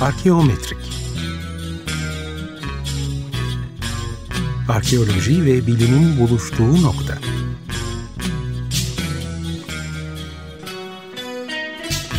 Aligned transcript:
Arkeometrik 0.00 0.78
Arkeoloji 4.68 5.44
ve 5.44 5.66
bilimin 5.66 6.20
buluştuğu 6.20 6.82
nokta. 6.82 7.18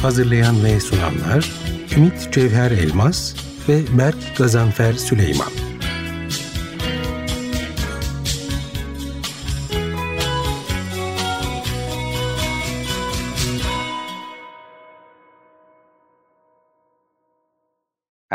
Hazırlayan 0.02 0.64
ve 0.64 0.80
sunanlar 0.80 1.52
Ümit 1.96 2.34
Cevher 2.34 2.72
Elmas 2.72 3.36
ve 3.70 3.98
Berk 3.98 4.38
Gazanfer 4.38 4.94
Süleyman. 4.94 5.57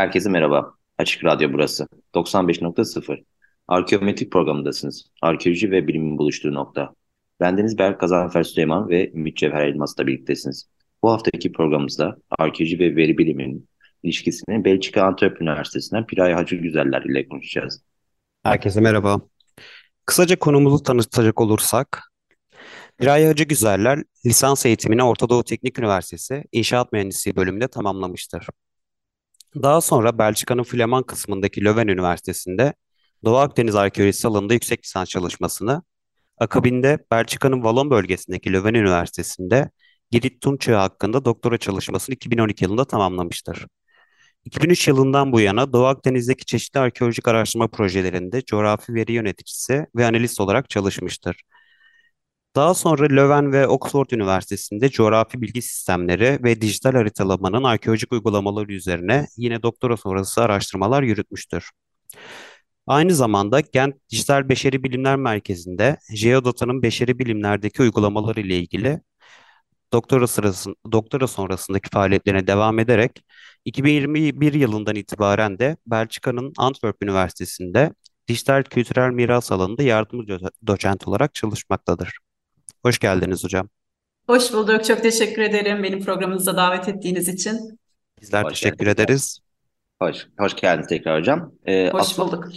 Herkese 0.02 0.30
merhaba. 0.30 0.74
Açık 0.98 1.24
Radyo 1.24 1.52
burası. 1.52 1.88
95.0. 2.15 3.24
Arkeometrik 3.69 4.33
programındasınız. 4.33 5.05
Arkeoloji 5.23 5.70
ve 5.70 5.88
bilimin 5.88 6.19
buluştuğu 6.19 6.55
nokta. 6.55 6.95
Bendeniz 7.41 7.78
Berk 7.78 8.01
Gazanfer 8.01 8.42
Süleyman 8.42 8.88
ve 8.88 9.12
Ümit 9.12 9.37
Cevher 9.37 9.66
Elmas'la 9.66 10.06
birliktesiniz. 10.06 10.69
Bu 11.02 11.11
haftaki 11.11 11.52
programımızda 11.52 12.16
arkeoloji 12.38 12.78
ve 12.78 12.97
veri 12.97 13.19
biliminin 13.19 13.69
ilişkisini 14.02 14.65
Belçika 14.65 15.02
Antwerp 15.02 15.42
Üniversitesi'nden 15.42 16.06
Piray 16.06 16.33
Hacı 16.33 16.56
Güzeller 16.56 17.03
ile 17.03 17.28
konuşacağız. 17.28 17.83
Herkese 18.42 18.80
merhaba. 18.80 19.20
Kısaca 20.06 20.39
konumuzu 20.39 20.83
tanıtacak 20.83 21.41
olursak, 21.41 22.12
Piray 22.98 23.27
Hacı 23.27 23.45
Güzeller 23.45 24.03
lisans 24.27 24.66
eğitimini 24.66 25.03
Orta 25.03 25.28
Doğu 25.28 25.45
Teknik 25.45 25.78
Üniversitesi 25.78 26.45
İnşaat 26.53 26.92
Mühendisliği 26.92 27.37
bölümünde 27.37 27.69
tamamlamıştır. 27.69 28.47
Daha 29.55 29.81
sonra 29.81 30.19
Belçika'nın 30.19 30.62
Fleman 30.62 31.03
kısmındaki 31.03 31.64
Leuven 31.64 31.89
Üniversitesi'nde 31.89 32.75
Doğu 33.25 33.36
Akdeniz 33.36 33.75
arkeolojisi 33.75 34.28
alanında 34.28 34.53
yüksek 34.55 34.84
lisans 34.84 35.09
çalışmasını, 35.09 35.83
akabinde 36.39 36.98
Belçika'nın 37.11 37.56
Wallon 37.56 37.91
bölgesindeki 37.91 38.53
Leuven 38.53 38.75
Üniversitesi'nde 38.75 39.70
Girit 40.11 40.41
Tunçağı 40.41 40.78
hakkında 40.78 41.25
doktora 41.25 41.59
çalışmasını 41.59 42.14
2012 42.14 42.64
yılında 42.64 42.84
tamamlamıştır. 42.84 43.67
2003 44.44 44.89
yılından 44.89 45.33
bu 45.33 45.41
yana 45.41 45.72
Doğu 45.72 45.87
Akdeniz'deki 45.87 46.44
çeşitli 46.44 46.81
arkeolojik 46.81 47.28
araştırma 47.28 47.69
projelerinde 47.69 48.42
coğrafi 48.42 48.94
veri 48.94 49.12
yöneticisi 49.12 49.87
ve 49.97 50.06
analist 50.06 50.41
olarak 50.41 50.70
çalışmıştır. 50.70 51.42
Daha 52.56 52.75
sonra 52.75 53.06
Löwen 53.06 53.53
ve 53.53 53.69
Oxford 53.69 54.11
Üniversitesi'nde 54.11 54.91
coğrafi 54.91 55.42
bilgi 55.42 55.62
sistemleri 55.62 56.39
ve 56.45 56.61
dijital 56.61 56.92
haritalamanın 56.92 57.62
arkeolojik 57.64 58.12
uygulamaları 58.12 58.72
üzerine 58.72 59.27
yine 59.36 59.62
doktora 59.62 59.97
sonrası 59.97 60.42
araştırmalar 60.42 61.03
yürütmüştür. 61.03 61.70
Aynı 62.86 63.14
zamanda 63.14 63.61
Gent 63.61 63.94
Dijital 64.11 64.48
Beşeri 64.48 64.84
Bilimler 64.84 65.17
Merkezi'nde 65.17 65.98
Geodata'nın 66.14 66.83
beşeri 66.83 67.19
bilimlerdeki 67.19 67.83
uygulamaları 67.83 68.41
ile 68.41 68.59
ilgili 68.59 69.00
doktora 69.92 70.27
sırasında 70.27 70.77
doktora 70.92 71.27
sonrasındaki 71.27 71.91
faaliyetlerine 71.91 72.47
devam 72.47 72.78
ederek 72.78 73.25
2021 73.64 74.53
yılından 74.55 74.97
itibaren 74.97 75.59
de 75.59 75.77
Belçika'nın 75.87 76.53
Antwerp 76.59 76.97
Üniversitesi'nde 77.03 77.94
dijital 78.28 78.62
kültürel 78.62 79.11
miras 79.11 79.53
alanında 79.53 79.83
yardımcı 79.83 80.39
doçent 80.66 81.09
olarak 81.09 81.34
çalışmaktadır. 81.34 82.31
Hoş 82.83 82.98
geldiniz 82.98 83.44
hocam. 83.44 83.69
Hoş 84.27 84.52
bulduk. 84.52 84.84
Çok 84.84 85.02
teşekkür 85.02 85.42
ederim 85.42 85.83
benim 85.83 86.05
programınıza 86.05 86.56
davet 86.56 86.88
ettiğiniz 86.88 87.28
için. 87.28 87.78
Bizler 88.20 88.44
hoş 88.44 88.52
teşekkür 88.52 88.86
geldiniz. 88.86 88.94
ederiz. 89.05 89.38
Hoş, 90.02 90.27
hoş 90.38 90.56
geldiniz 90.56 90.88
tekrar 90.88 91.20
hocam. 91.20 91.53
Ee, 91.66 91.91
hoş 91.92 92.19
bulduk. 92.19 92.48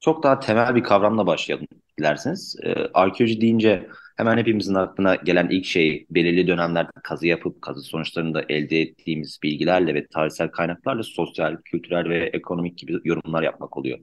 Çok 0.00 0.22
daha 0.22 0.40
temel 0.40 0.74
bir 0.74 0.82
kavramla 0.82 1.26
başlayalım 1.26 1.66
dilerseniz. 1.98 2.56
Ee, 2.64 2.74
arkeoloji 2.94 3.40
deyince 3.40 3.88
hemen 4.16 4.38
hepimizin 4.38 4.74
aklına 4.74 5.14
gelen 5.14 5.48
ilk 5.50 5.64
şey 5.64 6.06
belirli 6.10 6.46
dönemlerde 6.46 6.90
kazı 7.04 7.26
yapıp 7.26 7.62
kazı 7.62 7.80
sonuçlarında 7.80 8.42
elde 8.48 8.80
ettiğimiz 8.80 9.38
bilgilerle 9.42 9.94
ve 9.94 10.06
tarihsel 10.06 10.48
kaynaklarla 10.48 11.02
sosyal, 11.02 11.56
kültürel 11.64 12.08
ve 12.08 12.30
ekonomik 12.32 12.78
gibi 12.78 13.00
yorumlar 13.04 13.42
yapmak 13.42 13.76
oluyor. 13.76 13.98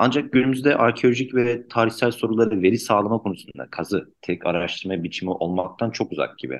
Ancak 0.00 0.32
günümüzde 0.32 0.76
arkeolojik 0.76 1.34
ve 1.34 1.68
tarihsel 1.68 2.10
soruları 2.10 2.62
veri 2.62 2.78
sağlama 2.78 3.18
konusunda 3.18 3.68
kazı 3.70 4.14
tek 4.22 4.46
araştırma 4.46 5.02
biçimi 5.04 5.30
olmaktan 5.30 5.90
çok 5.90 6.12
uzak 6.12 6.38
gibi. 6.38 6.54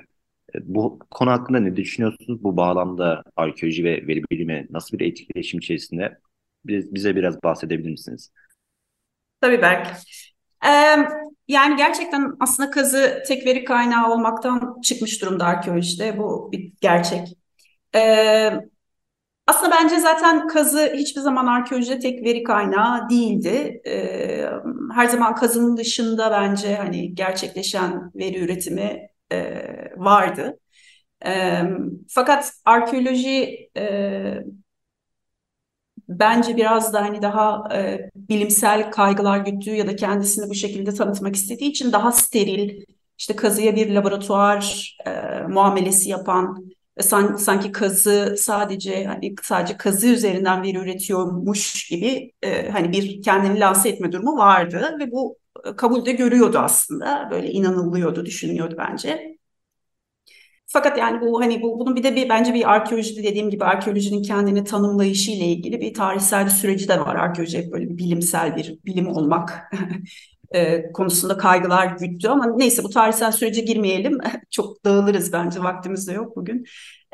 E, 0.55 0.57
bu 0.61 0.99
konu 1.11 1.31
hakkında 1.31 1.59
ne 1.59 1.75
düşünüyorsunuz? 1.75 2.43
Bu 2.43 2.57
bağlamda 2.57 3.23
arkeoloji 3.35 3.83
ve 3.83 4.07
veri 4.07 4.23
bilimi 4.31 4.67
nasıl 4.69 4.99
bir 4.99 5.05
etkileşim 5.05 5.59
içerisinde 5.59 6.19
bize 6.65 7.15
biraz 7.15 7.43
bahsedebilir 7.43 7.89
misiniz? 7.89 8.31
Tabii 9.41 9.61
Berk. 9.61 9.87
Ee, 10.65 10.69
yani 11.47 11.77
gerçekten 11.77 12.31
aslında 12.39 12.71
kazı 12.71 13.23
tek 13.27 13.45
veri 13.45 13.63
kaynağı 13.63 14.11
olmaktan 14.11 14.81
çıkmış 14.81 15.21
durumda 15.21 15.45
arkeolojide. 15.45 16.17
Bu 16.17 16.51
bir 16.51 16.73
gerçek. 16.81 17.27
Ee, 17.95 18.51
aslında 19.49 19.75
bence 19.75 19.99
zaten 19.99 20.47
kazı 20.47 20.93
hiçbir 20.95 21.21
zaman 21.21 21.45
arkeolojide 21.45 21.99
tek 21.99 22.23
veri 22.25 22.43
kaynağı 22.43 23.09
değildi. 23.09 23.81
Ee, 23.87 24.49
her 24.93 25.05
zaman 25.07 25.35
kazının 25.35 25.77
dışında 25.77 26.31
bence 26.31 26.75
hani 26.75 27.15
gerçekleşen 27.15 28.11
veri 28.15 28.39
üretimi 28.39 29.09
e, 29.31 29.63
vardı. 29.97 30.59
E, 31.25 31.61
fakat 32.09 32.53
arkeoloji 32.65 33.69
e, 33.77 33.83
bence 36.09 36.57
biraz 36.57 36.93
da 36.93 37.01
hani 37.01 37.21
daha 37.21 37.69
e, 37.75 38.09
bilimsel 38.15 38.91
kaygılar 38.91 39.37
güttüğü 39.39 39.75
ya 39.75 39.87
da 39.87 39.95
kendisini 39.95 40.49
bu 40.49 40.53
şekilde 40.55 40.93
tanıtmak 40.93 41.35
istediği 41.35 41.69
için 41.69 41.91
daha 41.91 42.11
steril, 42.11 42.85
işte 43.17 43.35
kazıya 43.35 43.75
bir 43.75 43.89
laboratuvar 43.95 44.95
muamelesi 45.49 46.09
yapan 46.09 46.71
san, 47.01 47.35
sanki 47.35 47.71
kazı 47.71 48.35
sadece 48.37 49.05
hani 49.05 49.35
sadece 49.43 49.77
kazı 49.77 50.07
üzerinden 50.07 50.63
veri 50.63 50.77
üretiyormuş 50.77 51.89
gibi 51.89 52.31
e, 52.41 52.69
hani 52.71 52.91
bir 52.91 53.21
kendini 53.21 53.59
lanse 53.59 53.89
etme 53.89 54.11
durumu 54.11 54.37
vardı 54.37 54.97
ve 54.99 55.11
bu 55.11 55.37
e, 55.65 55.75
kabulde 55.75 56.11
görüyordu 56.11 56.57
aslında 56.59 57.27
böyle 57.31 57.51
inanılıyordu 57.51 58.25
düşünüyordu 58.25 58.75
bence. 58.77 59.39
Fakat 60.67 60.97
yani 60.97 61.21
bu 61.21 61.41
hani 61.41 61.61
bu 61.61 61.79
bunun 61.79 61.95
bir 61.95 62.03
de 62.03 62.15
bir 62.15 62.29
bence 62.29 62.53
bir 62.53 62.71
arkeoloji 62.73 63.23
dediğim 63.23 63.49
gibi 63.49 63.65
arkeolojinin 63.65 64.23
kendini 64.23 64.63
tanımlayışı 64.63 65.31
ile 65.31 65.45
ilgili 65.45 65.81
bir 65.81 65.93
tarihsel 65.93 66.45
bir 66.45 66.51
süreci 66.51 66.87
de 66.87 66.99
var. 66.99 67.15
Arkeoloji 67.15 67.57
hep 67.57 67.71
böyle 67.71 67.89
bir 67.89 67.97
bilimsel 67.97 68.55
bir 68.55 68.79
bilim 68.85 69.07
olmak 69.07 69.71
e, 70.51 70.91
konusunda 70.91 71.37
kaygılar 71.37 71.85
güttü 71.85 72.27
ama 72.27 72.45
neyse 72.57 72.83
bu 72.83 72.89
tarihsel 72.89 73.31
sürece 73.31 73.61
girmeyelim. 73.61 74.17
Çok 74.49 74.85
dağılırız 74.85 75.33
bence 75.33 75.59
vaktimiz 75.59 76.07
de 76.07 76.13
yok 76.13 76.35
bugün. 76.35 76.65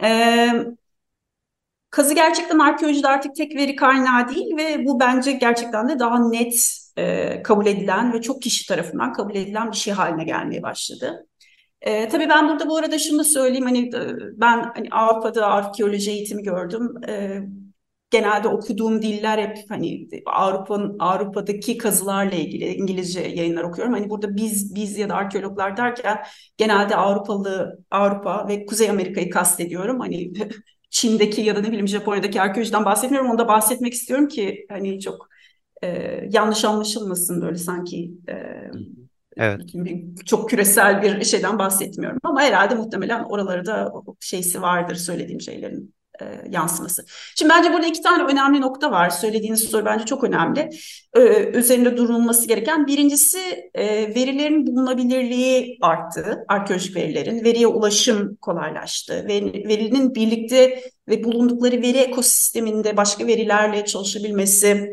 E, 0.03 0.49
kazı 1.89 2.13
gerçekten 2.15 2.59
arkeolojide 2.59 3.07
artık 3.07 3.35
tek 3.35 3.55
veri 3.55 3.75
kaynağı 3.75 4.29
değil 4.29 4.57
ve 4.57 4.85
bu 4.85 4.99
bence 4.99 5.31
gerçekten 5.31 5.89
de 5.89 5.99
daha 5.99 6.29
net 6.29 6.79
e, 6.97 7.43
kabul 7.43 7.65
edilen 7.65 8.13
ve 8.13 8.21
çok 8.21 8.41
kişi 8.41 8.67
tarafından 8.67 9.13
kabul 9.13 9.35
edilen 9.35 9.71
bir 9.71 9.77
şey 9.77 9.93
haline 9.93 10.23
gelmeye 10.23 10.63
başladı. 10.63 11.27
E, 11.81 12.09
tabii 12.09 12.29
ben 12.29 12.49
burada 12.49 12.69
bu 12.69 12.77
arada 12.77 12.99
şunu 12.99 13.19
da 13.19 13.23
söyleyeyim 13.23 13.65
hani 13.65 13.91
ben 14.37 14.71
hani 14.75 14.89
Avrupa'da 14.91 15.47
arkeoloji 15.47 16.11
eğitimi 16.11 16.43
gördüm. 16.43 16.89
E, 17.07 17.41
genelde 18.09 18.47
okuduğum 18.47 19.01
diller 19.01 19.37
hep 19.37 19.57
hani 19.69 20.07
Avrupa'nın 20.25 20.95
Avrupa'daki 20.99 21.77
kazılarla 21.77 22.35
ilgili 22.35 22.73
İngilizce 22.73 23.21
yayınlar 23.21 23.63
okuyorum. 23.63 23.93
Hani 23.93 24.09
burada 24.09 24.35
biz 24.35 24.75
biz 24.75 24.97
ya 24.97 25.09
da 25.09 25.15
arkeologlar 25.15 25.77
derken 25.77 26.23
genelde 26.57 26.95
Avrupalı 26.95 27.79
Avrupa 27.91 28.47
ve 28.47 28.65
Kuzey 28.65 28.89
Amerika'yı 28.89 29.29
kastediyorum. 29.29 29.99
Hani 29.99 30.33
Çin'deki 30.89 31.41
ya 31.41 31.55
da 31.55 31.61
ne 31.61 31.67
bileyim 31.67 31.87
Japonya'daki 31.87 32.41
arkeolojiden 32.41 32.85
bahsetmiyorum. 32.85 33.31
Onda 33.31 33.47
bahsetmek 33.47 33.93
istiyorum 33.93 34.27
ki 34.27 34.65
hani 34.69 34.99
çok 34.99 35.29
e, 35.83 35.87
yanlış 36.31 36.65
anlaşılmasın 36.65 37.41
böyle 37.41 37.57
sanki 37.57 38.11
e, 38.29 38.35
Evet. 39.37 39.61
Çok 40.25 40.49
küresel 40.49 41.01
bir 41.01 41.23
şeyden 41.23 41.59
bahsetmiyorum 41.59 42.19
ama 42.23 42.41
herhalde 42.41 42.75
muhtemelen 42.75 43.23
oraları 43.23 43.65
da 43.65 43.93
şeysi 44.19 44.61
vardır 44.61 44.95
söylediğim 44.95 45.41
şeylerin 45.41 45.94
e, 46.21 46.25
yansıması. 46.49 47.05
Şimdi 47.35 47.53
bence 47.53 47.73
burada 47.73 47.87
iki 47.87 48.01
tane 48.01 48.23
önemli 48.23 48.61
nokta 48.61 48.91
var. 48.91 49.09
Söylediğiniz 49.09 49.59
soru 49.59 49.85
bence 49.85 50.05
çok 50.05 50.23
önemli. 50.23 50.69
Ee, 51.15 51.49
üzerinde 51.53 51.97
durulması 51.97 52.47
gereken. 52.47 52.87
Birincisi 52.87 53.39
e, 53.73 53.85
verilerin 54.15 54.67
bulunabilirliği 54.67 55.77
arttı. 55.81 56.45
Arkeolojik 56.47 56.95
verilerin. 56.95 57.43
Veriye 57.43 57.67
ulaşım 57.67 58.35
kolaylaştı. 58.35 59.25
Ve 59.27 59.43
verinin 59.67 60.15
birlikte 60.15 60.81
ve 61.09 61.23
bulundukları 61.23 61.81
veri 61.81 61.97
ekosisteminde 61.97 62.97
başka 62.97 63.27
verilerle 63.27 63.85
çalışabilmesi 63.85 64.89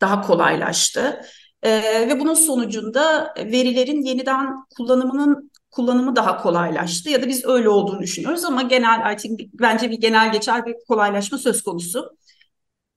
daha 0.00 0.22
kolaylaştı. 0.22 1.20
Ee, 1.62 2.08
ve 2.08 2.20
bunun 2.20 2.34
sonucunda 2.34 3.34
verilerin 3.38 4.02
yeniden 4.02 4.46
kullanımının 4.76 5.50
kullanımı 5.74 6.16
daha 6.16 6.42
kolaylaştı 6.42 7.10
ya 7.10 7.22
da 7.22 7.28
biz 7.28 7.44
öyle 7.44 7.68
olduğunu 7.68 8.00
düşünüyoruz 8.00 8.44
ama 8.44 8.62
genel 8.62 9.14
I 9.14 9.16
think, 9.16 9.40
bence 9.60 9.90
bir 9.90 10.00
genel 10.00 10.32
geçer 10.32 10.66
bir 10.66 10.74
kolaylaşma 10.88 11.38
söz 11.38 11.62
konusu. 11.62 12.16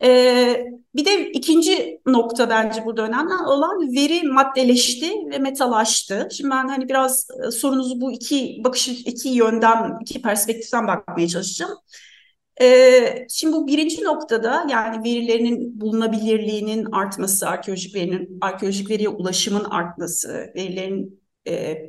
Ee, 0.04 0.66
bir 0.96 1.06
de 1.06 1.32
ikinci 1.32 2.00
nokta 2.06 2.50
bence 2.50 2.86
burada 2.86 3.02
önemli 3.02 3.34
olan 3.34 3.96
veri 3.96 4.24
maddeleşti 4.24 5.12
ve 5.32 5.38
metalaştı. 5.38 6.28
Şimdi 6.32 6.50
ben 6.52 6.68
hani 6.68 6.90
biraz 6.90 7.28
e, 7.48 7.52
sorunuzu 7.52 8.02
bu 8.02 8.12
iki 8.12 8.62
bakış 8.64 8.88
iki 8.88 9.30
yönden, 9.30 9.98
iki 10.02 10.22
perspektiften 10.22 10.88
bakmaya 10.88 11.28
çalışacağım. 11.28 11.78
Ee, 12.62 13.26
şimdi 13.30 13.54
bu 13.54 13.68
birinci 13.68 14.04
noktada 14.04 14.66
yani 14.72 15.04
verilerinin 15.04 15.82
bulunabilirliğinin 15.82 16.86
artması, 16.92 17.50
arkeolojik 17.50 17.96
verinin 17.96 18.38
arkeolojik 18.42 18.90
veriye 18.90 19.10
ulaşımın 19.10 19.64
artması, 19.64 20.52
verilerin 20.56 21.27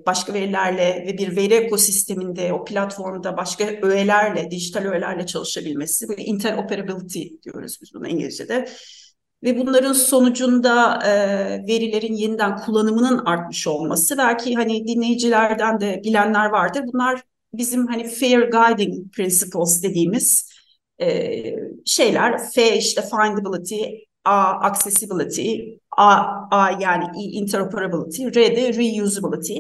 başka 0.07 0.35
verilerle 0.35 1.05
ve 1.07 1.19
bir 1.19 1.37
veri 1.37 1.55
ekosisteminde 1.55 2.53
o 2.53 2.65
platformda 2.65 3.37
başka 3.37 3.65
öğelerle, 3.83 4.51
dijital 4.51 4.85
öğelerle 4.85 5.27
çalışabilmesi, 5.27 6.09
bu 6.09 6.13
interoperability 6.13 7.23
diyoruz 7.45 7.79
biz 7.83 7.95
buna 7.95 8.09
İngilizce'de. 8.09 8.69
Ve 9.43 9.59
bunların 9.59 9.93
sonucunda 9.93 10.99
e, 11.07 11.11
verilerin 11.69 12.15
yeniden 12.15 12.57
kullanımının 12.57 13.19
artmış 13.19 13.67
olması 13.67 14.19
belki 14.19 14.55
hani 14.55 14.87
dinleyicilerden 14.87 15.81
de 15.81 16.01
bilenler 16.05 16.47
vardır. 16.47 16.83
Bunlar 16.93 17.23
bizim 17.53 17.87
hani 17.87 18.09
fair 18.09 18.51
guiding 18.51 19.13
principles 19.13 19.83
dediğimiz 19.83 20.51
e, 21.01 21.31
şeyler. 21.85 22.51
F 22.55 22.77
işte 22.79 23.03
findability, 23.03 24.08
A 24.29 24.61
accessibility, 24.61 25.79
A, 25.97 26.07
A 26.51 26.71
yani 26.81 27.23
interoperability, 27.23 28.27
R 28.27 28.57
de 28.57 28.75
reusability. 28.75 29.59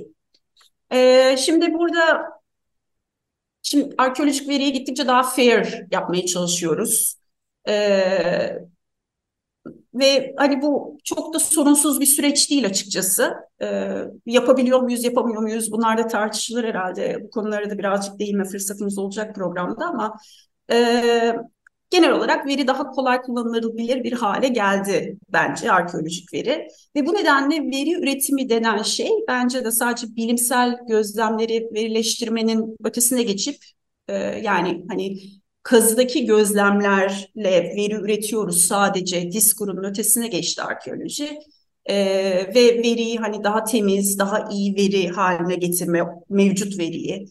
Ee, 0.92 1.36
şimdi 1.38 1.74
burada 1.74 2.28
şimdi 3.62 3.94
arkeolojik 3.98 4.48
veriye 4.48 4.70
gittikçe 4.70 5.06
daha 5.06 5.22
fair 5.22 5.86
yapmaya 5.90 6.26
çalışıyoruz. 6.26 7.16
Ee, 7.68 8.58
ve 9.94 10.34
hani 10.36 10.62
bu 10.62 10.98
çok 11.04 11.34
da 11.34 11.38
sorunsuz 11.38 12.00
bir 12.00 12.06
süreç 12.06 12.50
değil 12.50 12.66
açıkçası. 12.66 13.34
Ee, 13.62 14.04
yapabiliyor 14.26 14.80
muyuz, 14.80 15.04
yapamıyor 15.04 15.42
muyuz? 15.42 15.72
Bunlar 15.72 15.98
da 15.98 16.06
tartışılır 16.06 16.64
herhalde. 16.64 17.18
Bu 17.24 17.30
konulara 17.30 17.70
da 17.70 17.78
birazcık 17.78 18.18
değinme 18.18 18.44
fırsatımız 18.44 18.98
olacak 18.98 19.34
programda 19.34 19.84
ama 19.86 20.16
e, 20.70 21.36
genel 21.90 22.12
olarak 22.12 22.46
veri 22.46 22.66
daha 22.66 22.90
kolay 22.90 23.22
kullanılabilir 23.22 24.04
bir 24.04 24.12
hale 24.12 24.48
geldi 24.48 25.18
bence 25.32 25.72
arkeolojik 25.72 26.32
veri. 26.34 26.68
Ve 26.96 27.06
bu 27.06 27.14
nedenle 27.14 27.56
veri 27.56 27.92
üretimi 27.94 28.48
denen 28.48 28.82
şey 28.82 29.10
bence 29.28 29.64
de 29.64 29.70
sadece 29.70 30.16
bilimsel 30.16 30.78
gözlemleri 30.88 31.68
verileştirmenin 31.74 32.76
ötesine 32.84 33.22
geçip 33.22 33.56
e, 34.08 34.14
yani 34.18 34.84
hani 34.88 35.18
kazıdaki 35.62 36.26
gözlemlerle 36.26 37.74
veri 37.76 37.94
üretiyoruz 37.94 38.64
sadece 38.64 39.32
diskurun 39.32 39.84
ötesine 39.84 40.28
geçti 40.28 40.62
arkeoloji. 40.62 41.38
Ee, 41.90 42.50
ve 42.54 42.78
veriyi 42.78 43.18
hani 43.18 43.44
daha 43.44 43.64
temiz, 43.64 44.18
daha 44.18 44.48
iyi 44.52 44.76
veri 44.76 45.08
haline 45.08 45.54
getirme, 45.54 46.02
mevcut 46.28 46.78
veriyi 46.78 47.28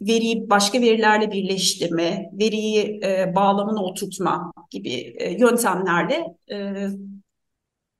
veriyi 0.00 0.50
başka 0.50 0.80
verilerle 0.80 1.32
birleştirme, 1.32 2.30
veriyi 2.32 3.00
e, 3.04 3.34
bağlamına 3.34 3.82
oturtma 3.84 4.52
gibi 4.70 4.92
e, 5.18 5.32
yöntemlerle 5.40 6.24
e, 6.50 6.88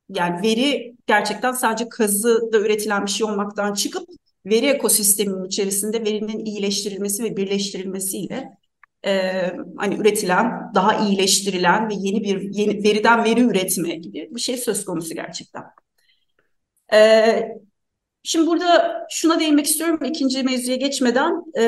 yani 0.09 0.43
veri 0.43 0.97
gerçekten 1.07 1.53
sadece 1.53 1.89
kazıda 1.89 2.59
üretilen 2.59 3.07
bir 3.07 3.11
şey 3.11 3.27
olmaktan 3.27 3.75
çıkıp 3.75 4.09
veri 4.47 4.67
ekosisteminin 4.67 5.45
içerisinde 5.45 6.05
verinin 6.05 6.45
iyileştirilmesi 6.45 7.25
ve 7.25 7.37
birleştirilmesiyle 7.37 8.59
e, 9.07 9.33
hani 9.77 9.95
üretilen, 9.95 10.75
daha 10.75 11.07
iyileştirilen 11.07 11.91
ve 11.91 11.95
yeni 11.97 12.25
bir 12.25 12.55
yeni 12.55 12.85
veriden 12.85 13.25
veri 13.25 13.41
üretme 13.41 13.97
gibi 13.97 14.29
bir 14.35 14.41
şey 14.41 14.57
söz 14.57 14.85
konusu 14.85 15.15
gerçekten. 15.15 15.65
E, 16.93 17.59
Şimdi 18.29 18.47
burada 18.47 19.07
şuna 19.11 19.41
değinmek 19.41 19.67
istiyorum 19.67 20.01
ikinci 20.05 20.43
mevzuya 20.43 20.77
geçmeden. 20.77 21.45
E, 21.59 21.65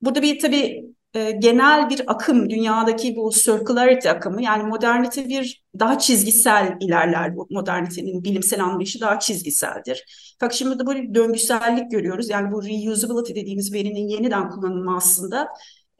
burada 0.00 0.22
bir 0.22 0.38
tabii 0.40 0.84
e, 1.14 1.30
genel 1.30 1.90
bir 1.90 2.02
akım 2.06 2.50
dünyadaki 2.50 3.16
bu 3.16 3.30
circularity 3.30 4.08
akımı 4.08 4.42
yani 4.42 4.62
modernite 4.62 5.28
bir 5.28 5.64
daha 5.78 5.98
çizgisel 5.98 6.76
ilerler 6.80 7.36
bu 7.36 7.46
modernitenin 7.50 8.24
bilimsel 8.24 8.64
anlayışı 8.64 9.00
daha 9.00 9.18
çizgiseldir. 9.18 10.04
Fakat 10.40 10.54
şimdi 10.54 10.78
de 10.78 10.86
böyle 10.86 11.14
döngüsellik 11.14 11.90
görüyoruz 11.90 12.30
yani 12.30 12.52
bu 12.52 12.62
reusability 12.62 13.40
dediğimiz 13.40 13.72
verinin 13.72 14.08
yeniden 14.08 14.50
kullanımı 14.50 14.96
aslında 14.96 15.48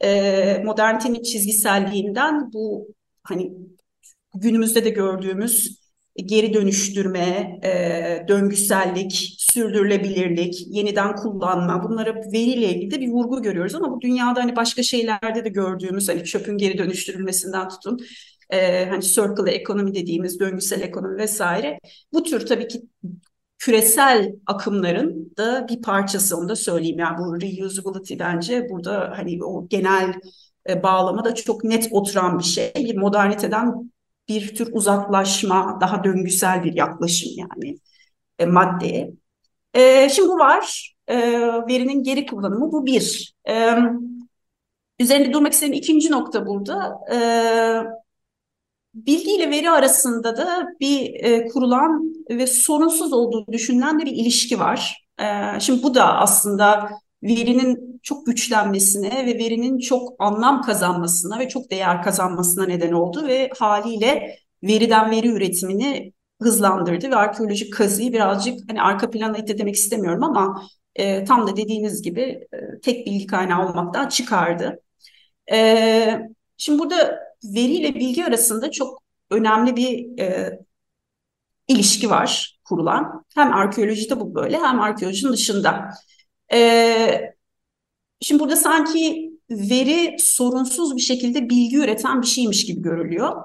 e, 0.03 0.61
modernitenin 0.65 1.23
çizgiselliğinden 1.23 2.53
bu 2.53 2.87
hani 3.23 3.51
günümüzde 4.35 4.85
de 4.85 4.89
gördüğümüz 4.89 5.84
geri 6.15 6.53
dönüştürme, 6.53 7.59
e, 7.63 8.25
döngüsellik, 8.27 9.35
sürdürülebilirlik, 9.37 10.55
yeniden 10.67 11.15
kullanma 11.15 11.83
bunlara 11.83 12.15
veriyle 12.15 12.69
ilgili 12.69 12.91
de 12.91 13.01
bir 13.01 13.07
vurgu 13.07 13.41
görüyoruz. 13.41 13.75
Ama 13.75 13.91
bu 13.91 14.01
dünyada 14.01 14.43
hani 14.43 14.55
başka 14.55 14.83
şeylerde 14.83 15.45
de 15.45 15.49
gördüğümüz 15.49 16.09
hani 16.09 16.23
çöpün 16.23 16.57
geri 16.57 16.77
dönüştürülmesinden 16.77 17.69
tutun 17.69 17.99
e, 18.49 18.85
hani 18.85 19.03
circular 19.03 19.47
ekonomi 19.47 19.95
dediğimiz 19.95 20.39
döngüsel 20.39 20.81
ekonomi 20.81 21.17
vesaire. 21.17 21.79
Bu 22.13 22.23
tür 22.23 22.45
tabii 22.45 22.67
ki 22.67 22.81
küresel 23.57 24.35
akımların 24.45 25.33
da 25.37 25.67
bir 25.69 25.81
parçası 25.81 26.37
onu 26.37 26.49
da 26.49 26.55
söyleyeyim. 26.55 26.99
Yani 26.99 27.17
bu 27.17 27.41
reusability 27.41 28.15
bence 28.19 28.69
burada 28.69 29.13
hani 29.17 29.43
o 29.43 29.67
genel 29.67 30.13
e, 30.69 30.83
bağlama 30.83 31.25
da 31.25 31.35
çok 31.35 31.63
net 31.63 31.87
oturan 31.91 32.39
bir 32.39 32.43
şey. 32.43 32.71
Bir 32.75 32.97
moderniteden 32.97 33.91
bir 34.29 34.55
tür 34.55 34.69
uzaklaşma, 34.73 35.77
daha 35.81 36.03
döngüsel 36.03 36.63
bir 36.63 36.73
yaklaşım 36.73 37.29
yani 37.37 37.77
e, 38.39 38.45
maddeye. 38.45 39.11
E, 39.73 40.09
şimdi 40.09 40.29
bu 40.29 40.37
var. 40.39 40.95
E, 41.07 41.17
verinin 41.67 42.03
geri 42.03 42.25
kullanımı 42.25 42.71
bu 42.71 42.85
bir. 42.85 43.35
E, 43.49 43.75
üzerinde 44.99 45.33
durmak 45.33 45.53
istediğim 45.53 45.73
ikinci 45.73 46.11
nokta 46.11 46.45
burada. 46.45 46.99
E, 47.13 47.17
bilgi 48.93 49.35
ile 49.35 49.49
veri 49.49 49.69
arasında 49.69 50.37
da 50.37 50.67
bir 50.79 51.13
e, 51.13 51.47
kurulan 51.47 52.13
ve 52.29 52.47
sorunsuz 52.47 53.13
olduğu 53.13 53.45
düşünülen 53.51 53.99
de 53.99 54.05
bir 54.05 54.11
ilişki 54.11 54.59
var. 54.59 55.05
E, 55.19 55.59
şimdi 55.59 55.83
bu 55.83 55.95
da 55.95 56.17
aslında 56.17 56.89
verinin 57.23 57.99
çok 58.03 58.25
güçlenmesine 58.25 59.25
ve 59.25 59.39
verinin 59.39 59.79
çok 59.79 60.15
anlam 60.19 60.61
kazanmasına 60.61 61.39
ve 61.39 61.47
çok 61.47 61.71
değer 61.71 62.03
kazanmasına 62.03 62.65
neden 62.65 62.91
oldu 62.91 63.27
ve 63.27 63.49
haliyle 63.59 64.37
veriden 64.63 65.11
veri 65.11 65.27
üretimini 65.27 66.13
hızlandırdı 66.41 67.11
ve 67.11 67.15
arkeolojik 67.15 67.73
kazıyı 67.73 68.13
birazcık 68.13 68.69
hani 68.69 68.81
arka 68.81 69.09
plana 69.09 69.37
itti 69.37 69.57
demek 69.57 69.75
istemiyorum 69.75 70.23
ama 70.23 70.61
e, 70.95 71.23
tam 71.23 71.47
da 71.47 71.57
dediğiniz 71.57 72.01
gibi 72.01 72.21
e, 72.53 72.79
tek 72.83 73.05
bilgi 73.07 73.27
kaynağı 73.27 73.69
olmaktan 73.69 74.07
çıkardı. 74.07 74.81
E, 75.51 76.19
şimdi 76.57 76.79
burada 76.79 77.19
veriyle 77.43 77.95
bilgi 77.95 78.25
arasında 78.25 78.71
çok 78.71 79.03
önemli 79.31 79.75
bir 79.75 80.19
e, 80.19 80.59
ilişki 81.67 82.09
var 82.09 82.59
kurulan. 82.63 83.25
Hem 83.35 83.53
arkeolojide 83.53 84.19
bu 84.19 84.35
böyle 84.35 84.57
hem 84.57 84.81
arkeolojinin 84.81 85.33
dışında. 85.33 85.89
E, 86.53 87.35
şimdi 88.21 88.39
burada 88.39 88.55
sanki 88.55 89.31
veri 89.49 90.15
sorunsuz 90.19 90.95
bir 90.95 91.01
şekilde 91.01 91.49
bilgi 91.49 91.77
üreten 91.77 92.21
bir 92.21 92.27
şeymiş 92.27 92.65
gibi 92.65 92.81
görülüyor. 92.81 93.43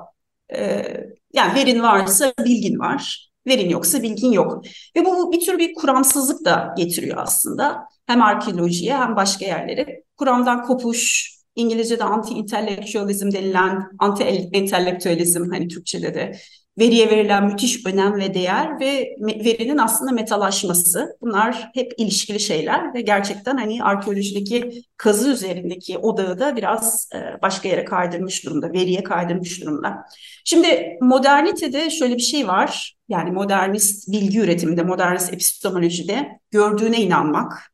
E, 0.54 0.85
yani 1.33 1.54
verin 1.54 1.83
varsa 1.83 2.33
bilgin 2.45 2.78
var, 2.78 3.30
verin 3.47 3.69
yoksa 3.71 4.02
bilgin 4.02 4.33
yok. 4.33 4.64
Ve 4.97 5.04
bu 5.04 5.33
bir 5.33 5.40
tür 5.40 5.59
bir 5.59 5.75
kuramsızlık 5.75 6.45
da 6.45 6.75
getiriyor 6.76 7.16
aslında. 7.19 7.88
Hem 8.07 8.23
arkeolojiye 8.23 8.97
hem 8.97 9.16
başka 9.16 9.45
yerlere. 9.45 10.02
Kuramdan 10.16 10.62
kopuş, 10.66 11.30
İngilizce'de 11.57 12.04
anti-intellectualism 12.04 13.33
denilen 13.33 13.90
anti-entelektüelizm 13.99 15.50
hani 15.50 15.69
Türkçe'de 15.69 16.14
de 16.14 16.33
veriye 16.79 17.11
verilen 17.11 17.47
müthiş 17.47 17.87
önem 17.87 18.17
ve 18.17 18.35
değer 18.35 18.81
ve 18.81 19.17
verinin 19.21 19.79
aslında 19.79 20.12
metalaşması. 20.12 21.17
Bunlar 21.21 21.71
hep 21.75 21.93
ilişkili 21.97 22.41
şeyler 22.41 22.95
ve 22.95 23.00
gerçekten 23.00 23.57
hani 23.57 23.83
arkeolojideki 23.83 24.83
kazı 24.97 25.31
üzerindeki 25.31 25.99
odağı 25.99 26.39
da 26.39 26.57
biraz 26.57 27.09
e, 27.15 27.43
başka 27.43 27.69
yere 27.69 27.85
kaydırmış 27.85 28.45
durumda, 28.45 28.73
veriye 28.73 29.03
kaydırmış 29.03 29.61
durumda. 29.61 30.05
Şimdi 30.45 30.99
modernitede 31.00 31.91
şöyle 31.91 32.15
bir 32.15 32.23
şey 32.23 32.49
var. 32.49 32.97
Yani 33.09 33.31
modernist 33.31 34.12
bilgi 34.12 34.41
üretiminde, 34.41 34.83
modernist 34.83 35.33
epistemolojide 35.33 36.29
gördüğüne 36.50 37.00
inanmak, 37.00 37.73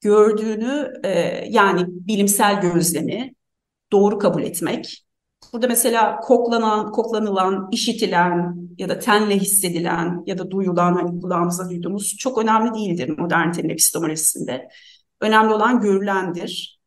gördüğünü 0.00 0.92
e, 1.04 1.10
yani 1.48 1.84
bilimsel 1.88 2.60
gözlemi 2.60 3.34
doğru 3.92 4.18
kabul 4.18 4.42
etmek, 4.42 5.04
Burada 5.52 5.66
mesela 5.66 6.20
koklanan, 6.20 6.92
koklanılan, 6.92 7.68
işitilen 7.72 8.56
ya 8.78 8.88
da 8.88 8.98
tenle 8.98 9.36
hissedilen 9.36 10.22
ya 10.26 10.38
da 10.38 10.50
duyulan 10.50 10.94
hani 10.94 11.20
kulağımıza 11.20 11.70
duyduğumuz 11.70 12.16
çok 12.16 12.38
önemli 12.38 12.74
değildir 12.74 13.18
modernitenin 13.18 13.68
epistemolojisinde. 13.68 14.68
Önemli 15.20 15.54
olan 15.54 15.80
görülendir. 15.80 16.80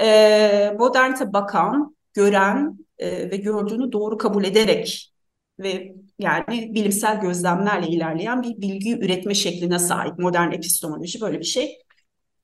E, 0.00 0.76
modernite 0.78 1.32
bakan, 1.32 1.96
gören 2.12 2.78
e, 2.98 3.30
ve 3.30 3.36
gördüğünü 3.36 3.92
doğru 3.92 4.18
kabul 4.18 4.44
ederek 4.44 5.12
ve 5.58 5.94
yani 6.18 6.74
bilimsel 6.74 7.20
gözlemlerle 7.20 7.88
ilerleyen 7.88 8.42
bir 8.42 8.60
bilgi 8.60 8.98
üretme 8.98 9.34
şekline 9.34 9.78
sahip 9.78 10.18
modern 10.18 10.52
epistemoloji 10.52 11.20
böyle 11.20 11.38
bir 11.38 11.44
şey. 11.44 11.78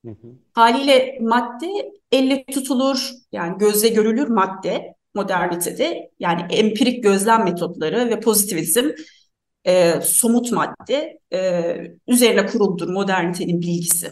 Hı 0.04 0.10
hı. 0.10 0.28
Haliyle 0.52 1.18
madde 1.20 1.92
elle 2.12 2.44
tutulur 2.44 3.10
yani 3.32 3.58
gözle 3.58 3.88
görülür 3.88 4.28
madde 4.28 4.94
modernitede 5.14 6.10
yani 6.20 6.42
empirik 6.50 7.02
gözlem 7.02 7.44
metotları 7.44 8.10
ve 8.10 8.20
pozitivizm 8.20 8.90
e, 9.64 10.00
somut 10.04 10.52
madde 10.52 11.20
e, 11.32 11.62
üzerine 12.08 12.46
kuruldur 12.46 12.88
modernitenin 12.88 13.62
bilgisi. 13.62 14.10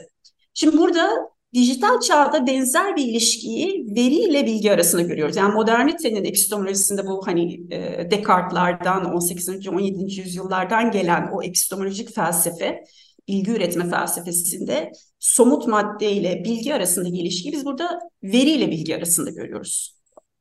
Şimdi 0.55 0.79
burada 0.79 1.11
dijital 1.55 2.01
çağda 2.01 2.47
benzer 2.47 2.97
bir 2.97 3.05
ilişkiyi 3.05 3.87
veri 3.97 4.15
ile 4.15 4.47
bilgi 4.47 4.73
arasında 4.73 5.03
görüyoruz. 5.03 5.37
Yani 5.37 5.55
modernitenin 5.55 6.25
epistemolojisinde 6.25 7.07
bu 7.07 7.27
hani 7.27 7.61
e, 7.71 8.11
Descartes'lardan 8.11 9.15
18. 9.15 9.69
17. 9.69 10.21
yüzyıllardan 10.21 10.91
gelen 10.91 11.31
o 11.33 11.43
epistemolojik 11.43 12.15
felsefe, 12.15 12.85
bilgi 13.29 13.51
üretme 13.51 13.91
felsefesinde 13.91 14.93
somut 15.19 15.67
madde 15.67 16.13
ile 16.13 16.45
bilgi 16.45 16.75
arasındaki 16.75 17.17
ilişkiyi 17.17 17.53
biz 17.53 17.65
burada 17.65 17.99
veri 18.23 18.51
ile 18.51 18.71
bilgi 18.71 18.97
arasında 18.97 19.31
görüyoruz. 19.31 19.98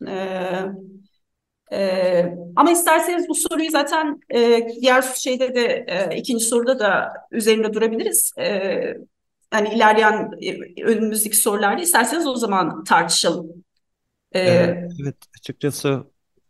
Ee, 0.07 0.65
e, 1.71 2.35
ama 2.55 2.71
isterseniz 2.71 3.29
bu 3.29 3.35
soruyu 3.35 3.71
zaten 3.71 4.19
e, 4.33 4.67
diğer 4.81 5.01
şeyde 5.01 5.55
de 5.55 5.85
e, 5.87 6.17
ikinci 6.17 6.45
soruda 6.45 6.79
da 6.79 7.13
üzerinde 7.31 7.73
durabiliriz. 7.73 8.33
E, 8.39 8.43
yani 9.53 9.69
ilerleyen 9.75 10.31
e, 10.41 10.83
önümüzdeki 10.83 11.37
sorularda 11.37 11.81
isterseniz 11.81 12.27
o 12.27 12.35
zaman 12.35 12.83
tartışalım. 12.83 13.63
Ee, 14.35 14.39
evet 15.01 15.15
açıkçası 15.39 16.03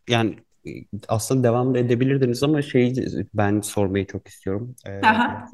yani 0.10 0.36
aslında 1.08 1.44
devam 1.44 1.76
edebilirdiniz 1.76 2.44
ama 2.44 2.62
şeyi 2.62 2.96
ben 3.34 3.62
sormayı 3.62 4.08
çok 4.08 4.28
istiyorum. 4.28 4.76
Ee, 4.88 5.02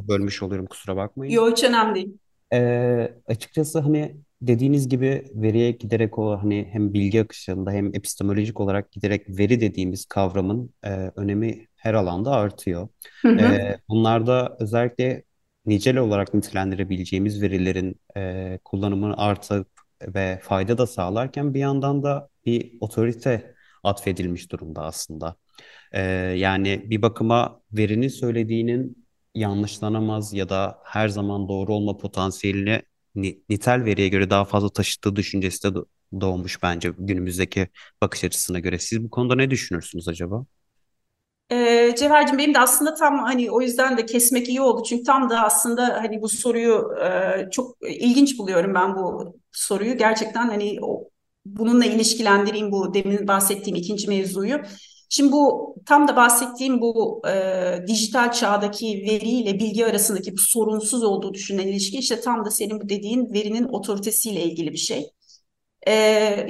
bölmüş 0.07 0.43
oluyorum 0.43 0.65
kusura 0.65 0.95
bakmayın. 0.95 1.33
Yok 1.33 1.57
hiç 1.57 1.63
önemli 1.63 1.95
değil. 1.95 2.17
Ee, 2.53 3.13
açıkçası 3.27 3.79
hani 3.79 4.15
dediğiniz 4.47 4.89
gibi 4.89 5.25
veriye 5.33 5.71
giderek 5.71 6.19
o 6.19 6.37
hani 6.37 6.69
hem 6.71 6.93
bilgi 6.93 7.21
akışında 7.21 7.71
hem 7.71 7.87
epistemolojik 7.87 8.59
olarak 8.59 8.91
giderek 8.91 9.29
veri 9.29 9.61
dediğimiz 9.61 10.05
kavramın 10.05 10.73
e, 10.83 10.89
önemi 11.15 11.67
her 11.75 11.93
alanda 11.93 12.31
artıyor. 12.31 12.87
Hı 13.21 13.27
hı. 13.27 13.53
E, 13.53 13.77
bunlarda 13.89 14.57
özellikle 14.59 15.23
nicel 15.65 15.97
olarak 15.97 16.33
nitelendirebileceğimiz 16.33 17.41
verilerin 17.41 17.95
e, 18.17 18.59
kullanımını 18.63 19.17
artıp 19.17 19.67
ve 20.01 20.39
fayda 20.43 20.77
da 20.77 20.87
sağlarken 20.87 21.53
bir 21.53 21.59
yandan 21.59 22.03
da 22.03 22.29
bir 22.45 22.73
otorite 22.81 23.55
atfedilmiş 23.83 24.51
durumda 24.51 24.83
aslında. 24.83 25.35
E, 25.91 26.01
yani 26.37 26.85
bir 26.89 27.01
bakıma 27.01 27.61
verinin 27.71 28.07
söylediğinin 28.07 29.05
yanlışlanamaz 29.35 30.33
ya 30.33 30.49
da 30.49 30.79
her 30.85 31.07
zaman 31.07 31.49
doğru 31.49 31.73
olma 31.73 31.97
potansiyelini 31.97 32.81
nitel 33.15 33.85
veriye 33.85 34.07
göre 34.09 34.29
daha 34.29 34.45
fazla 34.45 34.69
taşıdığı 34.69 35.15
düşüncesi 35.15 35.75
de 35.75 35.79
doğmuş 36.21 36.63
bence 36.63 36.93
günümüzdeki 36.97 37.67
bakış 38.01 38.23
açısına 38.23 38.59
göre. 38.59 38.79
Siz 38.79 39.03
bu 39.03 39.09
konuda 39.09 39.35
ne 39.35 39.51
düşünürsünüz 39.51 40.07
acaba? 40.07 40.45
Ee, 41.51 41.95
Cevher'cim 41.97 42.37
benim 42.37 42.53
de 42.53 42.59
aslında 42.59 42.93
tam 42.93 43.19
hani 43.19 43.51
o 43.51 43.61
yüzden 43.61 43.97
de 43.97 44.05
kesmek 44.05 44.49
iyi 44.49 44.61
oldu. 44.61 44.83
Çünkü 44.89 45.03
tam 45.03 45.29
da 45.29 45.43
aslında 45.43 45.87
hani 46.03 46.21
bu 46.21 46.29
soruyu 46.29 46.93
e, 47.03 47.49
çok 47.51 47.75
ilginç 47.89 48.37
buluyorum 48.39 48.73
ben 48.73 48.95
bu 48.95 49.35
soruyu. 49.51 49.97
Gerçekten 49.97 50.47
hani 50.49 50.77
o, 50.81 51.09
bununla 51.45 51.85
ilişkilendireyim 51.85 52.71
bu 52.71 52.93
demin 52.93 53.27
bahsettiğim 53.27 53.75
ikinci 53.75 54.07
mevzuyu. 54.07 54.57
Şimdi 55.13 55.31
bu 55.31 55.75
tam 55.85 56.07
da 56.07 56.15
bahsettiğim 56.15 56.81
bu 56.81 57.21
e, 57.27 57.87
dijital 57.87 58.31
çağdaki 58.31 58.85
veriyle 59.09 59.59
bilgi 59.59 59.85
arasındaki 59.85 60.33
bu 60.33 60.37
sorunsuz 60.37 61.03
olduğu 61.03 61.33
düşünülen 61.33 61.67
ilişki 61.67 61.97
işte 61.97 62.21
tam 62.21 62.45
da 62.45 62.51
senin 62.51 62.81
bu 62.81 62.89
dediğin 62.89 63.33
verinin 63.33 63.63
otoritesiyle 63.63 64.43
ilgili 64.43 64.71
bir 64.71 64.77
şey. 64.77 65.09
E, 65.87 65.93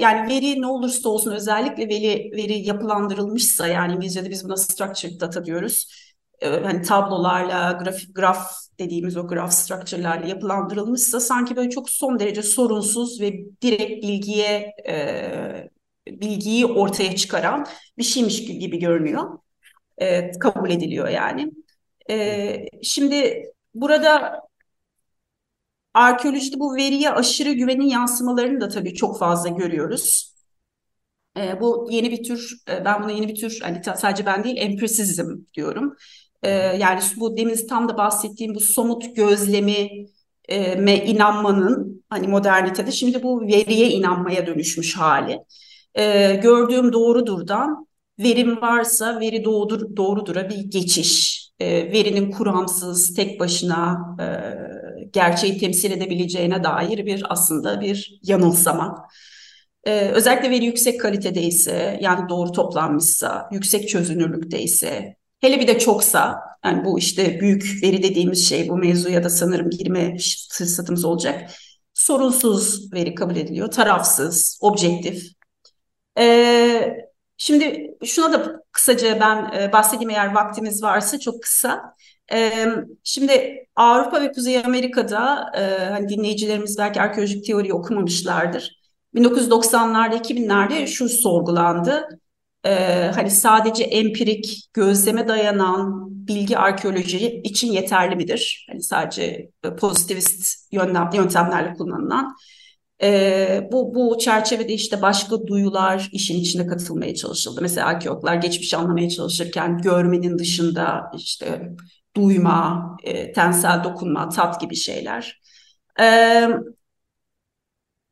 yani 0.00 0.30
veri 0.30 0.62
ne 0.62 0.66
olursa 0.66 1.08
olsun 1.08 1.32
özellikle 1.32 1.88
veri, 1.88 2.32
veri 2.36 2.66
yapılandırılmışsa 2.68 3.66
yani 3.66 3.94
İngilizce'de 3.94 4.30
biz 4.30 4.44
buna 4.44 4.56
structured 4.56 5.20
data 5.20 5.44
diyoruz. 5.44 5.88
E, 6.40 6.48
hani 6.48 6.82
tablolarla, 6.82 7.72
graf, 7.72 7.96
graf 8.14 8.52
dediğimiz 8.78 9.16
o 9.16 9.26
graf 9.28 9.52
structure'larla 9.52 10.26
yapılandırılmışsa 10.26 11.20
sanki 11.20 11.56
böyle 11.56 11.70
çok 11.70 11.90
son 11.90 12.18
derece 12.18 12.42
sorunsuz 12.42 13.20
ve 13.20 13.32
direkt 13.62 14.04
bilgiye 14.04 14.74
e, 14.88 15.73
bilgiyi 16.08 16.66
ortaya 16.66 17.16
çıkaran 17.16 17.66
bir 17.98 18.02
şeymiş 18.02 18.44
gibi 18.44 18.78
görünüyor. 18.78 19.38
E, 19.98 20.30
kabul 20.38 20.70
ediliyor 20.70 21.08
yani. 21.08 21.52
E, 22.10 22.66
şimdi 22.82 23.44
burada 23.74 24.40
arkeolojide 25.94 26.60
bu 26.60 26.76
veriye 26.76 27.10
aşırı 27.10 27.52
güvenin 27.52 27.86
yansımalarını 27.86 28.60
da 28.60 28.68
tabii 28.68 28.94
çok 28.94 29.18
fazla 29.18 29.48
görüyoruz. 29.48 30.34
E, 31.36 31.60
bu 31.60 31.88
yeni 31.90 32.10
bir 32.10 32.24
tür, 32.24 32.56
e, 32.68 32.84
ben 32.84 33.02
buna 33.02 33.12
yeni 33.12 33.28
bir 33.28 33.34
tür, 33.34 33.60
hani 33.62 33.82
sadece 33.96 34.26
ben 34.26 34.44
değil, 34.44 34.56
empirisizm 34.58 35.36
diyorum. 35.54 35.96
E, 36.42 36.50
yani 36.50 37.00
bu 37.16 37.36
demin 37.36 37.66
tam 37.68 37.88
da 37.88 37.98
bahsettiğim 37.98 38.54
bu 38.54 38.60
somut 38.60 39.16
gözlemi 39.16 40.06
e, 40.48 40.74
me 40.74 41.04
inanmanın 41.04 42.04
hani 42.10 42.28
modernitede 42.28 42.92
şimdi 42.92 43.22
bu 43.22 43.42
veriye 43.42 43.90
inanmaya 43.90 44.46
dönüşmüş 44.46 44.96
hali 44.96 45.38
e, 45.94 46.34
gördüğüm 46.42 46.92
doğrudurdan 46.92 47.86
verim 48.18 48.60
varsa 48.62 49.20
veri 49.20 49.44
doğrudur, 49.44 49.96
doğrudura 49.96 50.50
bir 50.50 50.58
geçiş. 50.58 51.44
E, 51.60 51.92
verinin 51.92 52.30
kuramsız, 52.30 53.14
tek 53.14 53.40
başına 53.40 54.16
e, 54.20 54.26
gerçeği 55.12 55.58
temsil 55.58 55.90
edebileceğine 55.90 56.64
dair 56.64 57.06
bir 57.06 57.22
aslında 57.28 57.80
bir 57.80 58.20
yanılsama. 58.22 59.08
Ee, 59.84 60.08
özellikle 60.08 60.50
veri 60.50 60.64
yüksek 60.64 61.00
kalitedeyse, 61.00 61.98
yani 62.02 62.28
doğru 62.28 62.52
toplanmışsa, 62.52 63.48
yüksek 63.52 63.88
çözünürlükteyse, 63.88 65.16
hele 65.40 65.60
bir 65.60 65.66
de 65.66 65.78
çoksa, 65.78 66.40
yani 66.64 66.84
bu 66.84 66.98
işte 66.98 67.40
büyük 67.40 67.82
veri 67.82 68.02
dediğimiz 68.02 68.48
şey, 68.48 68.68
bu 68.68 68.76
mevzuya 68.76 69.24
da 69.24 69.30
sanırım 69.30 69.70
girme 69.70 70.16
fırsatımız 70.50 71.04
olacak. 71.04 71.50
Sorunsuz 71.94 72.92
veri 72.92 73.14
kabul 73.14 73.36
ediliyor, 73.36 73.70
tarafsız, 73.70 74.58
objektif. 74.62 75.34
Ee, 76.18 76.96
şimdi 77.36 77.94
şuna 78.04 78.32
da 78.32 78.62
kısaca 78.72 79.20
ben 79.20 79.60
e, 79.60 79.72
bahsedeyim 79.72 80.10
eğer 80.10 80.34
vaktimiz 80.34 80.82
varsa 80.82 81.18
çok 81.20 81.42
kısa. 81.42 81.94
Ee, 82.32 82.66
şimdi 83.04 83.64
Avrupa 83.76 84.20
ve 84.22 84.32
Kuzey 84.32 84.58
Amerika'da 84.58 85.52
e, 85.56 85.84
hani 85.90 86.08
dinleyicilerimiz 86.08 86.78
belki 86.78 87.00
arkeolojik 87.00 87.46
teori 87.46 87.72
okumamışlardır. 87.74 88.80
1990'larda 89.14 90.16
2000'lerde 90.16 90.86
şu 90.86 91.08
sorgulandı. 91.08 92.08
Ee, 92.64 93.10
hani 93.14 93.30
sadece 93.30 93.84
empirik 93.84 94.68
gözleme 94.74 95.28
dayanan 95.28 96.08
bilgi 96.28 96.58
arkeoloji 96.58 97.40
için 97.44 97.72
yeterli 97.72 98.16
midir? 98.16 98.66
Hani 98.70 98.82
sadece 98.82 99.50
pozitivist 99.78 100.72
yöntemlerle 100.72 101.74
kullanılan. 101.74 102.36
E, 103.02 103.68
bu, 103.72 103.94
bu 103.94 104.18
çerçevede 104.18 104.72
işte 104.72 105.02
başka 105.02 105.46
duyular 105.46 106.08
işin 106.12 106.40
içine 106.40 106.66
katılmaya 106.66 107.14
çalışıldı. 107.14 107.60
Mesela 107.62 107.86
arkeologlar 107.86 108.34
geçmişi 108.34 108.76
anlamaya 108.76 109.10
çalışırken 109.10 109.78
görmenin 109.78 110.38
dışında 110.38 111.10
işte 111.16 111.72
duyma, 112.16 112.96
e, 113.04 113.32
tensel 113.32 113.84
dokunma, 113.84 114.28
tat 114.28 114.60
gibi 114.60 114.76
şeyler. 114.76 115.40
E, 116.00 116.48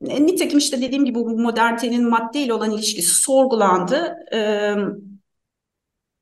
nitekim 0.00 0.58
işte 0.58 0.82
dediğim 0.82 1.04
gibi 1.04 1.14
bu 1.14 1.38
modernitenin 1.38 2.10
maddeyle 2.10 2.54
olan 2.54 2.70
ilişkisi 2.70 3.14
sorgulandı. 3.22 4.16
E, 4.34 4.38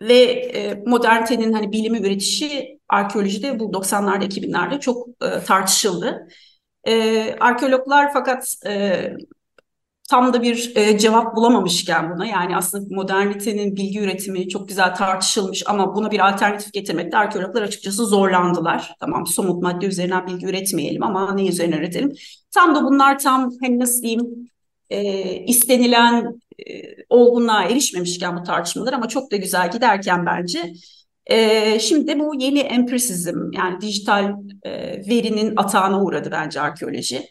ve 0.03 0.15
e, 0.33 0.75
modernitenin 0.87 1.53
hani 1.53 1.73
bilimi 1.73 1.99
üretişi 1.99 2.79
arkeolojide 2.89 3.61
bu 3.61 3.73
90'larda 3.73 4.25
2000'lerde 4.25 4.81
çok 4.81 5.09
e, 5.09 5.41
tartışıldı. 5.45 6.29
E, 6.89 7.37
arkeologlar 7.41 8.13
fakat 8.13 8.55
e, 8.67 9.03
tam 10.11 10.33
da 10.33 10.43
bir 10.43 10.73
e, 10.77 10.99
cevap 10.99 11.37
bulamamışken 11.37 12.11
buna 12.15 12.27
yani 12.27 12.57
aslında 12.57 12.95
modernitenin 12.95 13.77
bilgi 13.77 14.01
üretimi 14.01 14.49
çok 14.49 14.69
güzel 14.69 14.95
tartışılmış 14.95 15.63
ama 15.67 15.95
buna 15.95 16.11
bir 16.11 16.29
alternatif 16.29 16.73
getirmekte 16.73 17.17
arkeologlar 17.17 17.63
açıkçası 17.63 18.07
zorlandılar. 18.07 18.95
Tamam 19.01 19.27
somut 19.27 19.63
madde 19.63 19.87
üzerinden 19.87 20.27
bilgi 20.27 20.47
üretmeyelim 20.47 21.03
ama 21.03 21.35
ne 21.35 21.49
üzerine 21.49 21.77
üretelim? 21.77 22.13
Tam 22.55 22.75
da 22.75 22.85
bunlar 22.85 23.19
tam 23.19 23.51
hani 23.63 23.79
nasıl 23.79 24.03
diyeyim 24.03 24.51
e, 24.91 25.23
istenilen 25.45 26.41
e, 26.69 26.83
olgunluğa 27.09 27.65
erişmemişken 27.65 28.37
bu 28.37 28.43
tartışmalar 28.43 28.93
ama 28.93 29.09
çok 29.09 29.31
da 29.31 29.37
güzel 29.37 29.71
giderken 29.71 30.27
bence 30.27 30.73
şimdi 31.81 32.19
bu 32.19 32.35
yeni 32.39 32.59
empirisizm 32.59 33.53
yani 33.53 33.81
dijital 33.81 34.35
verinin 35.09 35.53
atağına 35.57 36.03
uğradı 36.05 36.29
bence 36.33 36.61
arkeoloji. 36.61 37.23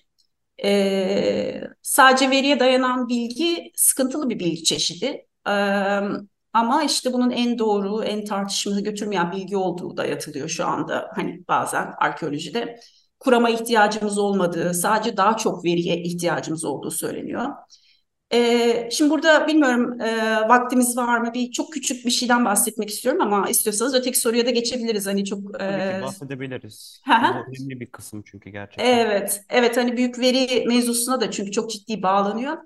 Sadece 1.81 2.29
veriye 2.29 2.59
dayanan 2.59 3.07
bilgi 3.07 3.71
sıkıntılı 3.75 4.29
bir 4.29 4.39
bilgi 4.39 4.63
çeşidi. 4.63 5.25
Ama 6.53 6.83
işte 6.83 7.13
bunun 7.13 7.31
en 7.31 7.59
doğru, 7.59 8.03
en 8.03 8.25
tartışmalı 8.25 8.83
götürmeyen 8.83 9.31
bilgi 9.31 9.57
olduğu 9.57 9.97
dayatılıyor 9.97 10.49
şu 10.49 10.65
anda. 10.65 11.11
Hani 11.15 11.43
bazen 11.47 11.93
arkeolojide 11.97 12.79
kurama 13.19 13.49
ihtiyacımız 13.49 14.17
olmadığı, 14.17 14.73
sadece 14.73 15.17
daha 15.17 15.37
çok 15.37 15.65
veriye 15.65 15.97
ihtiyacımız 15.97 16.65
olduğu 16.65 16.91
söyleniyor. 16.91 17.45
Ee, 18.33 18.89
şimdi 18.91 19.09
burada 19.09 19.47
bilmiyorum 19.47 20.01
e, 20.01 20.39
vaktimiz 20.49 20.97
var 20.97 21.17
mı? 21.17 21.33
Bir 21.33 21.51
çok 21.51 21.73
küçük 21.73 22.05
bir 22.05 22.11
şeyden 22.11 22.45
bahsetmek 22.45 22.89
istiyorum 22.89 23.21
ama 23.21 23.49
istiyorsanız 23.49 23.95
öteki 23.95 24.19
soruya 24.19 24.45
da 24.45 24.49
geçebiliriz. 24.49 25.07
Hani 25.07 25.25
çok 25.25 25.53
Tabii 25.53 25.81
e, 25.81 25.95
ki 25.97 26.01
bahsedebiliriz. 26.01 27.01
Bu 27.07 27.11
önemli 27.13 27.79
bir 27.79 27.85
kısım 27.85 28.23
çünkü 28.25 28.49
gerçekten. 28.49 28.97
Evet, 28.97 29.41
evet 29.49 29.77
hani 29.77 29.97
büyük 29.97 30.19
veri 30.19 30.65
mevzusuna 30.67 31.21
da 31.21 31.31
çünkü 31.31 31.51
çok 31.51 31.71
ciddi 31.71 32.03
bağlanıyor. 32.03 32.57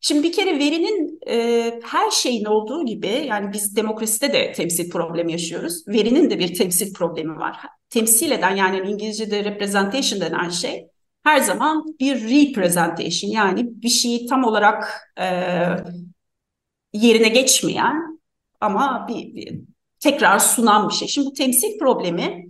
Şimdi 0.00 0.22
bir 0.22 0.32
kere 0.32 0.58
verinin 0.58 1.20
e, 1.28 1.80
her 1.84 2.10
şeyin 2.10 2.44
olduğu 2.44 2.86
gibi 2.86 3.24
yani 3.28 3.52
biz 3.52 3.76
demokraside 3.76 4.32
de 4.32 4.52
temsil 4.52 4.90
problemi 4.90 5.32
yaşıyoruz. 5.32 5.88
Verinin 5.88 6.30
de 6.30 6.38
bir 6.38 6.54
temsil 6.54 6.94
problemi 6.94 7.36
var. 7.36 7.56
Temsil 7.90 8.30
eden 8.30 8.56
yani 8.56 8.90
İngilizce'de 8.90 9.44
representation 9.44 10.20
denen 10.20 10.48
şey 10.48 10.89
her 11.24 11.40
zaman 11.40 11.84
bir 12.00 12.22
representation 12.22 13.30
yani 13.30 13.82
bir 13.82 13.88
şeyi 13.88 14.26
tam 14.26 14.44
olarak 14.44 15.10
e, 15.20 15.26
yerine 16.92 17.28
geçmeyen 17.28 18.20
ama 18.60 19.06
bir, 19.08 19.34
bir 19.34 19.60
tekrar 20.00 20.38
sunan 20.38 20.88
bir 20.88 20.94
şey. 20.94 21.08
Şimdi 21.08 21.26
bu 21.26 21.32
temsil 21.32 21.78
problemi 21.78 22.48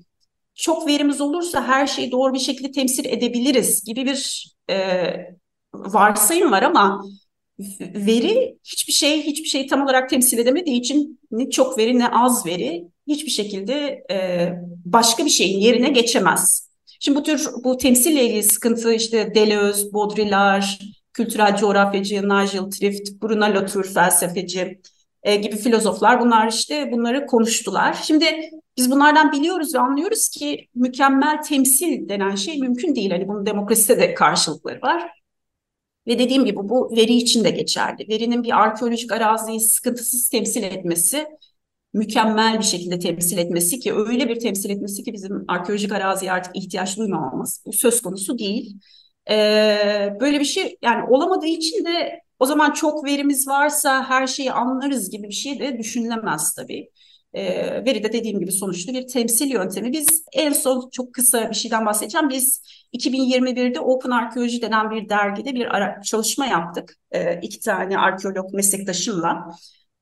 çok 0.55 0.87
verimiz 0.89 1.21
olursa 1.21 1.69
her 1.69 1.87
şeyi 1.87 2.13
doğru 2.13 2.35
bir 2.35 2.39
şekilde 2.39 2.71
temsil 2.71 3.05
edebiliriz 3.05 3.85
gibi 3.85 4.07
bir 4.07 4.53
e, 4.71 4.77
varsayım 5.75 6.53
var 6.53 6.63
ama 6.63 7.03
veri 7.81 8.59
hiçbir 8.65 8.93
şey 8.93 9.23
hiçbir 9.23 9.49
şeyi 9.49 9.67
tam 9.67 9.83
olarak 9.83 10.11
temsil 10.11 10.39
edemediği 10.39 10.81
için 10.81 11.21
ne 11.31 11.51
çok 11.51 11.79
veri 11.79 11.99
ne 11.99 12.09
az 12.09 12.47
veri 12.47 12.89
hiçbir 13.09 13.31
şekilde 13.31 14.05
e, 14.11 14.49
başka 14.85 15.25
bir 15.25 15.31
şeyin 15.31 15.61
yerine 15.61 15.89
geçemez. 15.89 16.70
Şimdi 17.03 17.19
bu 17.19 17.23
tür 17.23 17.49
bu 17.65 17.77
temsille 17.77 18.25
ilgili 18.25 18.43
sıkıntı 18.43 18.93
işte 18.93 19.35
Deleuze, 19.35 19.93
Baudrillard, 19.93 20.63
kültürel 21.13 21.57
coğrafyacı 21.57 22.23
Nigel 22.23 22.71
Trift, 22.71 23.23
Bruno 23.23 23.55
Latour 23.55 23.85
felsefeci 23.85 24.81
e, 25.23 25.37
gibi 25.37 25.57
filozoflar 25.57 26.21
bunlar 26.21 26.49
işte 26.49 26.93
bunları 26.93 27.27
konuştular. 27.27 27.95
Şimdi 28.03 28.51
biz 28.77 28.91
bunlardan 28.91 29.33
biliyoruz 29.33 29.75
ve 29.75 29.79
anlıyoruz 29.79 30.29
ki 30.29 30.69
mükemmel 30.75 31.43
temsil 31.43 32.09
denen 32.09 32.35
şey 32.35 32.59
mümkün 32.59 32.95
değil. 32.95 33.11
Hani 33.11 33.29
bunun 33.29 33.47
demokraside 33.47 33.99
de 34.01 34.15
karşılıkları 34.15 34.81
var. 34.83 35.11
Ve 36.07 36.19
dediğim 36.19 36.45
gibi 36.45 36.57
bu 36.57 36.97
veri 36.97 37.13
için 37.13 37.45
de 37.45 37.51
geçerli. 37.51 38.09
Verinin 38.09 38.43
bir 38.45 38.61
arkeolojik 38.61 39.13
araziyi 39.13 39.61
sıkıntısız 39.61 40.29
temsil 40.29 40.63
etmesi, 40.63 41.27
mükemmel 41.93 42.59
bir 42.59 42.65
şekilde 42.65 42.99
temsil 42.99 43.39
etmesi 43.39 43.81
ki 43.81 43.95
öyle 43.95 44.29
bir 44.29 44.41
temsil 44.41 44.71
etmesi 44.71 45.03
ki 45.03 45.13
bizim 45.13 45.45
arkeolojik 45.49 45.93
araziye 45.93 46.33
artık 46.33 46.57
ihtiyaç 46.57 46.99
duymamamız 46.99 47.63
bu 47.67 47.73
söz 47.73 48.03
konusu 48.03 48.39
değil. 48.39 48.77
Ee, 49.31 50.17
böyle 50.21 50.41
bir 50.41 50.45
şey 50.45 50.77
yani 50.83 51.05
olamadığı 51.11 51.47
için 51.47 51.85
de 51.85 52.21
o 52.39 52.47
zaman 52.47 52.73
çok 52.73 53.05
verimiz 53.05 53.49
varsa 53.49 54.09
her 54.09 54.27
şeyi 54.27 54.53
anlarız 54.53 55.11
gibi 55.11 55.29
bir 55.29 55.35
şey 55.35 55.61
de 55.61 55.79
düşünülemez 55.79 56.55
tabii. 56.55 56.91
E, 57.35 57.45
veri 57.85 58.03
de 58.05 58.13
dediğim 58.13 58.41
gibi 58.41 58.53
sonuçta 58.53 58.93
bir 58.93 59.07
temsil 59.07 59.51
yöntemi. 59.51 59.93
Biz 59.93 60.25
en 60.33 60.53
son 60.53 60.91
çok 60.91 61.15
kısa 61.15 61.51
bir 61.51 61.55
şeyden 61.55 61.87
bahsedeceğim. 61.87 62.29
Biz 62.31 62.63
2021'de 62.93 63.81
Open 63.81 64.11
Arkeoloji 64.11 64.63
denen 64.63 64.91
bir 64.91 65.09
dergide 65.09 65.55
bir 65.55 65.77
ara, 65.77 66.03
çalışma 66.03 66.47
yaptık. 66.47 66.97
E, 67.11 67.41
iki 67.41 67.61
tane 67.61 67.99
arkeolog 67.99 68.55
meslektaşımla. 68.55 69.49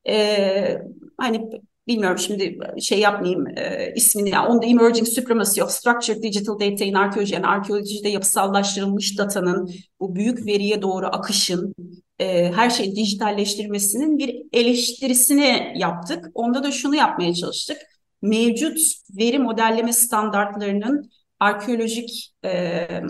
E, 0.07 0.81
hani 1.17 1.49
bilmiyorum 1.89 2.17
şimdi 2.17 2.59
şey 2.81 2.99
yapmayayım 2.99 3.47
e, 3.47 3.93
ismini 3.95 4.29
ya 4.29 4.47
on 4.47 4.59
the 4.61 4.67
emerging 4.67 5.07
supremacy 5.07 5.63
of 5.63 5.71
structured 5.71 6.23
digital 6.23 6.59
data 6.59 6.85
in 6.85 6.93
archaeology 6.93 7.33
yani 7.33 7.47
arkeolojide 7.47 8.09
yapısallaştırılmış 8.09 9.17
datanın 9.17 9.69
bu 9.99 10.15
büyük 10.15 10.45
veriye 10.45 10.81
doğru 10.81 11.05
akışın 11.05 11.75
e, 12.19 12.51
her 12.51 12.69
şeyin 12.69 12.95
dijitalleştirmesinin 12.95 14.17
bir 14.17 14.41
eleştirisini 14.53 15.73
yaptık. 15.75 16.25
Onda 16.33 16.63
da 16.63 16.71
şunu 16.71 16.95
yapmaya 16.95 17.33
çalıştık. 17.33 17.77
Mevcut 18.21 18.79
veri 19.17 19.39
modelleme 19.39 19.93
standartlarının 19.93 21.09
arkeolojik 21.39 22.33
e, 22.43 22.49
e, 22.49 23.01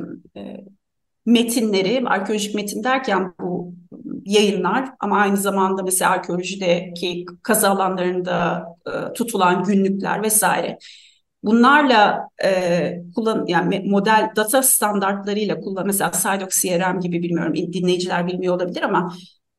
metinleri, 1.26 2.04
arkeolojik 2.06 2.56
metin 2.56 2.84
derken 2.84 3.34
bu 3.39 3.74
yayınlar 4.30 4.89
ama 5.00 5.18
aynı 5.18 5.38
zamanda 5.38 5.84
mesela 5.84 6.12
arkeolojideki 6.12 7.26
kazı 7.44 7.70
alanlarında 7.70 8.65
e, 8.88 9.13
tutulan 9.13 9.63
günlükler 9.63 10.24
vesaire. 10.24 10.78
Bunlarla 11.44 12.28
e, 12.44 13.02
kullan 13.15 13.46
yani 13.48 13.84
model 13.86 14.32
data 14.36 14.63
standartlarıyla 14.63 15.60
kullan 15.60 15.86
mesela 15.86 16.12
Sidox 16.13 16.62
CRM 16.62 17.00
gibi 17.00 17.24
bilmiyorum 17.24 17.56
dinleyiciler 17.56 18.28
bilmiyor 18.28 18.56
olabilir 18.56 18.82
ama 18.82 19.13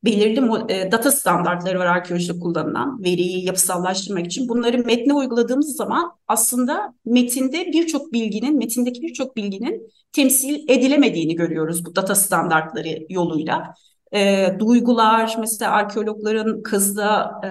belirli 0.04 0.72
e, 0.72 0.92
data 0.92 1.11
standartları 1.11 1.78
var 1.78 1.87
arkeolojide 1.87 2.38
kullanılan 2.38 3.02
veriyi 3.02 3.46
yapısallaştırmak 3.46 4.26
için. 4.26 4.48
Bunları 4.48 4.78
metne 4.78 5.14
uyguladığımız 5.14 5.76
zaman 5.76 6.12
aslında 6.28 6.94
metinde 7.04 7.66
birçok 7.66 8.12
bilginin, 8.12 8.59
metindeki 8.59 9.02
birçok 9.02 9.37
bilginin 9.37 9.90
temsil 10.12 10.68
edilemediğini 10.68 11.35
görüyoruz 11.37 11.87
bu 11.87 11.96
data 11.96 12.14
standartları 12.14 12.98
yoluyla 13.09 13.74
e, 14.12 14.48
duygular 14.58 15.36
mesela 15.38 15.70
arkeologların 15.70 16.62
kazıda 16.62 17.40
e, 17.44 17.50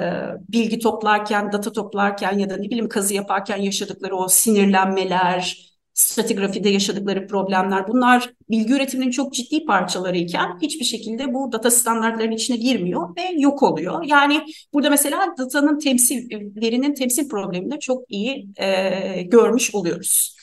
bilgi 0.51 0.79
toplarken, 0.79 1.51
data 1.51 1.71
toplarken 1.71 2.37
ya 2.37 2.49
da 2.49 2.57
ne 2.57 2.63
bileyim 2.63 2.89
kazı 2.89 3.13
yaparken 3.13 3.57
yaşadıkları 3.57 4.15
o 4.15 4.27
sinirlenmeler, 4.27 5.69
stratigrafide 5.93 6.69
yaşadıkları 6.69 7.27
problemler 7.27 7.87
bunlar 7.87 8.33
bilgi 8.49 8.73
üretiminin 8.73 9.11
çok 9.11 9.33
ciddi 9.33 9.65
parçalarıyken 9.65 10.57
hiçbir 10.61 10.85
şekilde 10.85 11.33
bu 11.33 11.51
data 11.51 11.71
standartlarının 11.71 12.35
içine 12.35 12.57
girmiyor 12.57 13.15
ve 13.15 13.21
yok 13.37 13.63
oluyor. 13.63 14.03
Yani 14.03 14.45
burada 14.73 14.89
mesela 14.89 15.35
datanın 15.37 15.79
temsil, 15.79 16.29
verinin 16.55 16.93
temsil 16.93 17.29
problemini 17.29 17.79
çok 17.79 18.11
iyi 18.11 18.47
e, 18.57 19.21
görmüş 19.21 19.75
oluyoruz. 19.75 20.35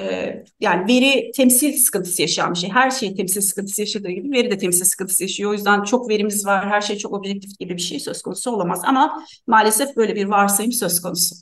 Ee, 0.00 0.44
yani 0.60 0.88
veri 0.88 1.30
temsil 1.32 1.72
sıkıntısı 1.72 2.22
yaşayan 2.22 2.54
bir 2.54 2.58
şey. 2.58 2.70
Her 2.70 2.90
şey 2.90 3.14
temsil 3.14 3.40
sıkıntısı 3.40 3.80
yaşadığı 3.80 4.10
gibi 4.10 4.30
veri 4.30 4.50
de 4.50 4.58
temsil 4.58 4.84
sıkıntısı 4.84 5.22
yaşıyor. 5.22 5.50
O 5.50 5.54
yüzden 5.54 5.82
çok 5.82 6.08
verimiz 6.08 6.46
var, 6.46 6.68
her 6.68 6.80
şey 6.80 6.98
çok 6.98 7.12
objektif 7.12 7.58
gibi 7.58 7.76
bir 7.76 7.82
şey 7.82 8.00
söz 8.00 8.22
konusu 8.22 8.50
olamaz. 8.50 8.80
Ama 8.84 9.24
maalesef 9.46 9.96
böyle 9.96 10.16
bir 10.16 10.24
varsayım 10.24 10.72
söz 10.72 11.00
konusu. 11.00 11.34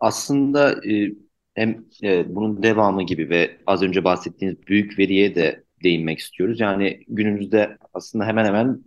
Aslında 0.00 0.72
e, 0.90 1.08
hem 1.54 1.84
e, 2.02 2.34
bunun 2.34 2.62
devamı 2.62 3.02
gibi 3.02 3.30
ve 3.30 3.56
az 3.66 3.82
önce 3.82 4.04
bahsettiğiniz 4.04 4.66
büyük 4.66 4.98
veriye 4.98 5.34
de 5.34 5.64
değinmek 5.84 6.18
istiyoruz. 6.18 6.60
Yani 6.60 7.00
günümüzde 7.08 7.78
aslında 7.94 8.24
hemen 8.24 8.44
hemen 8.44 8.84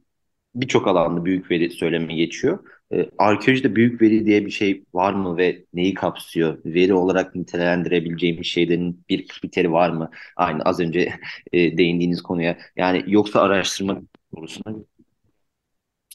birçok 0.61 0.87
alanda 0.87 1.25
büyük 1.25 1.51
veri 1.51 1.69
söylemi 1.69 2.15
geçiyor. 2.15 2.59
E, 2.93 3.09
arkeolojide 3.17 3.75
büyük 3.75 4.01
veri 4.01 4.25
diye 4.25 4.45
bir 4.45 4.51
şey 4.51 4.83
var 4.93 5.13
mı 5.13 5.37
ve 5.37 5.65
neyi 5.73 5.93
kapsıyor? 5.93 6.57
Veri 6.65 6.93
olarak 6.93 7.35
nitelendirebileceğimiz 7.35 8.47
şeylerin 8.47 9.03
bir 9.09 9.27
kriteri 9.27 9.71
var 9.71 9.89
mı? 9.89 10.09
Aynı 10.35 10.63
az 10.63 10.79
önce 10.79 11.13
e, 11.53 11.77
değindiğiniz 11.77 12.21
konuya. 12.21 12.57
Yani 12.75 13.03
yoksa 13.07 13.41
araştırma 13.41 14.01
konusunda 14.35 14.79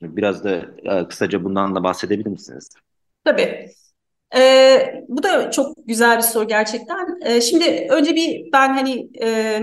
biraz 0.02 0.44
da 0.44 0.66
e, 0.84 1.08
kısaca 1.08 1.44
bundan 1.44 1.74
da 1.74 1.84
bahsedebilir 1.84 2.30
misiniz? 2.30 2.68
Tabii. 3.24 3.68
Ee, 4.36 5.04
bu 5.08 5.22
da 5.22 5.50
çok 5.50 5.76
güzel 5.86 6.16
bir 6.16 6.22
soru 6.22 6.48
gerçekten. 6.48 7.20
Ee, 7.24 7.40
şimdi 7.40 7.86
önce 7.90 8.16
bir 8.16 8.52
ben 8.52 8.74
hani 8.74 9.08
e, 9.22 9.60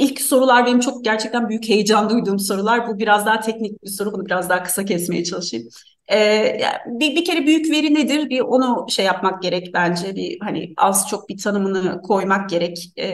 ilk 0.00 0.20
sorular 0.20 0.66
benim 0.66 0.80
çok 0.80 1.04
gerçekten 1.04 1.48
büyük 1.48 1.68
heyecan 1.68 2.10
duyduğum 2.10 2.38
sorular. 2.38 2.88
Bu 2.88 2.98
biraz 2.98 3.26
daha 3.26 3.40
teknik 3.40 3.82
bir 3.84 3.88
soru. 3.88 4.12
Bunu 4.12 4.26
biraz 4.26 4.48
daha 4.50 4.62
kısa 4.62 4.84
kesmeye 4.84 5.24
çalışayım. 5.24 5.68
Ee, 6.12 6.60
bir, 6.86 7.16
bir 7.16 7.24
kere 7.24 7.46
büyük 7.46 7.70
veri 7.70 7.94
nedir? 7.94 8.30
Bir 8.30 8.40
onu 8.40 8.86
şey 8.90 9.04
yapmak 9.04 9.42
gerek 9.42 9.70
bence. 9.74 10.14
Bir 10.16 10.38
hani 10.40 10.74
az 10.76 11.08
çok 11.08 11.28
bir 11.28 11.38
tanımını 11.38 12.02
koymak 12.02 12.50
gerek. 12.50 12.78
Ee, 12.96 13.06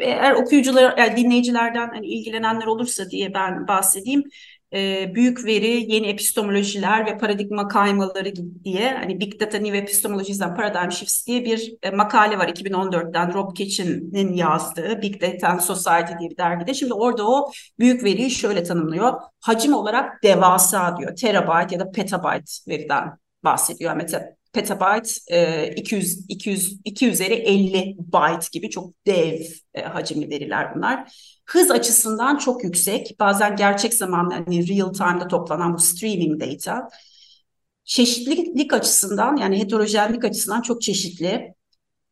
eğer 0.00 0.32
okuyucular, 0.32 0.98
yani 0.98 1.16
dinleyicilerden 1.16 1.88
hani 1.88 2.06
ilgilenenler 2.06 2.66
olursa 2.66 3.10
diye 3.10 3.34
ben 3.34 3.68
bahsedeyim. 3.68 4.22
E, 4.74 5.14
büyük 5.14 5.44
veri, 5.44 5.92
yeni 5.92 6.06
epistemolojiler 6.06 7.06
ve 7.06 7.18
paradigma 7.18 7.68
kaymaları 7.68 8.32
diye 8.64 8.90
hani 8.90 9.20
Big 9.20 9.40
Data 9.40 9.58
New 9.58 9.78
Epistemologies 9.78 10.42
and 10.42 10.56
Paradigm 10.56 10.90
Shifts 10.90 11.26
diye 11.26 11.44
bir 11.44 11.74
e, 11.82 11.90
makale 11.90 12.38
var 12.38 12.48
2014'ten 12.48 13.34
Rob 13.34 13.56
Kitchen'in 13.56 14.32
yazdığı 14.32 15.02
Big 15.02 15.22
Data 15.22 15.48
and 15.48 15.60
Society 15.60 16.12
diye 16.18 16.30
bir 16.30 16.36
dergide. 16.36 16.74
Şimdi 16.74 16.94
orada 16.94 17.28
o 17.28 17.50
büyük 17.78 18.04
veriyi 18.04 18.30
şöyle 18.30 18.62
tanımlıyor. 18.62 19.20
Hacim 19.40 19.74
olarak 19.74 20.22
devasa 20.22 20.96
diyor. 20.96 21.16
Terabyte 21.16 21.74
ya 21.74 21.80
da 21.80 21.90
petabyte 21.90 22.52
veriden 22.68 23.18
bahsediyor. 23.44 23.96
Mesela 23.96 24.36
petabyte 24.52 25.10
200 25.76 26.24
200 26.28 26.80
2 26.84 27.08
üzeri 27.08 27.34
50 27.34 27.96
byte 27.98 28.46
gibi 28.52 28.70
çok 28.70 29.06
dev 29.06 29.40
e, 29.74 29.82
hacimli 29.82 30.30
veriler 30.30 30.74
bunlar. 30.74 31.12
Hız 31.50 31.70
açısından 31.70 32.36
çok 32.36 32.64
yüksek. 32.64 33.16
Bazen 33.20 33.56
gerçek 33.56 33.94
zamanlı 33.94 34.34
yani 34.34 34.68
real 34.68 34.92
time'da 34.92 35.28
toplanan 35.28 35.74
bu 35.74 35.78
streaming 35.78 36.40
data. 36.40 36.88
Çeşitlilik 37.84 38.72
açısından 38.72 39.36
yani 39.36 39.58
heterojenlik 39.58 40.24
açısından 40.24 40.62
çok 40.62 40.82
çeşitli. 40.82 41.54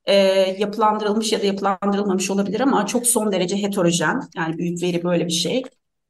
E, 0.05 0.15
yapılandırılmış 0.59 1.33
ya 1.33 1.43
da 1.43 1.47
yapılandırılmamış 1.47 2.31
olabilir 2.31 2.61
ama 2.61 2.87
çok 2.87 3.07
son 3.07 3.33
derece 3.33 3.63
heterojen. 3.63 4.21
Yani 4.37 4.59
büyük 4.59 4.83
veri 4.83 5.03
böyle 5.05 5.27
bir 5.27 5.33
şey. 5.33 5.63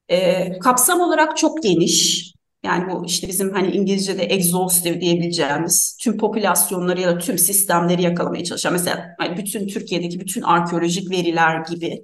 E, 0.09 0.59
kapsam 0.59 1.01
olarak 1.01 1.37
çok 1.37 1.63
geniş. 1.63 2.33
Yani 2.63 2.93
bu 2.93 3.07
işte 3.07 3.29
bizim 3.29 3.53
hani 3.53 3.71
İngilizce'de 3.71 4.23
exhaustive 4.23 5.01
diyebileceğimiz 5.01 5.97
tüm 6.01 6.19
popülasyonları 6.19 7.01
ya 7.01 7.09
da 7.09 7.19
tüm 7.19 7.39
sistemleri 7.39 8.03
yakalamaya 8.03 8.45
çalışan 8.45 8.73
mesela 8.73 9.15
hani 9.19 9.37
bütün 9.37 9.67
Türkiye'deki 9.67 10.21
bütün 10.21 10.43
arkeolojik 10.43 11.11
veriler 11.11 11.65
gibi 11.71 12.03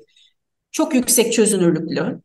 çok 0.75 0.95
yüksek 0.95 1.33
çözünürlüklü, 1.33 2.23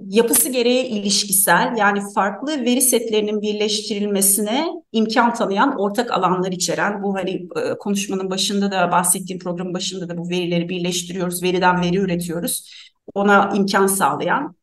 yapısı 0.00 0.48
gereği 0.48 0.84
ilişkisel 0.84 1.74
yani 1.78 2.00
farklı 2.14 2.64
veri 2.64 2.82
setlerinin 2.82 3.42
birleştirilmesine 3.42 4.66
imkan 4.92 5.34
tanıyan 5.34 5.80
ortak 5.80 6.10
alanlar 6.10 6.52
içeren 6.52 7.02
bu 7.02 7.14
hani 7.14 7.30
e, 7.30 7.78
konuşmanın 7.78 8.30
başında 8.30 8.72
da 8.72 8.92
bahsettiğim 8.92 9.40
programın 9.40 9.74
başında 9.74 10.08
da 10.08 10.18
bu 10.18 10.28
verileri 10.28 10.68
birleştiriyoruz, 10.68 11.42
veriden 11.42 11.82
veri 11.82 11.96
üretiyoruz. 11.96 12.72
Ona 13.14 13.52
imkan 13.56 13.86
sağlayan 13.86 14.56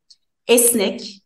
esnek, 0.47 1.21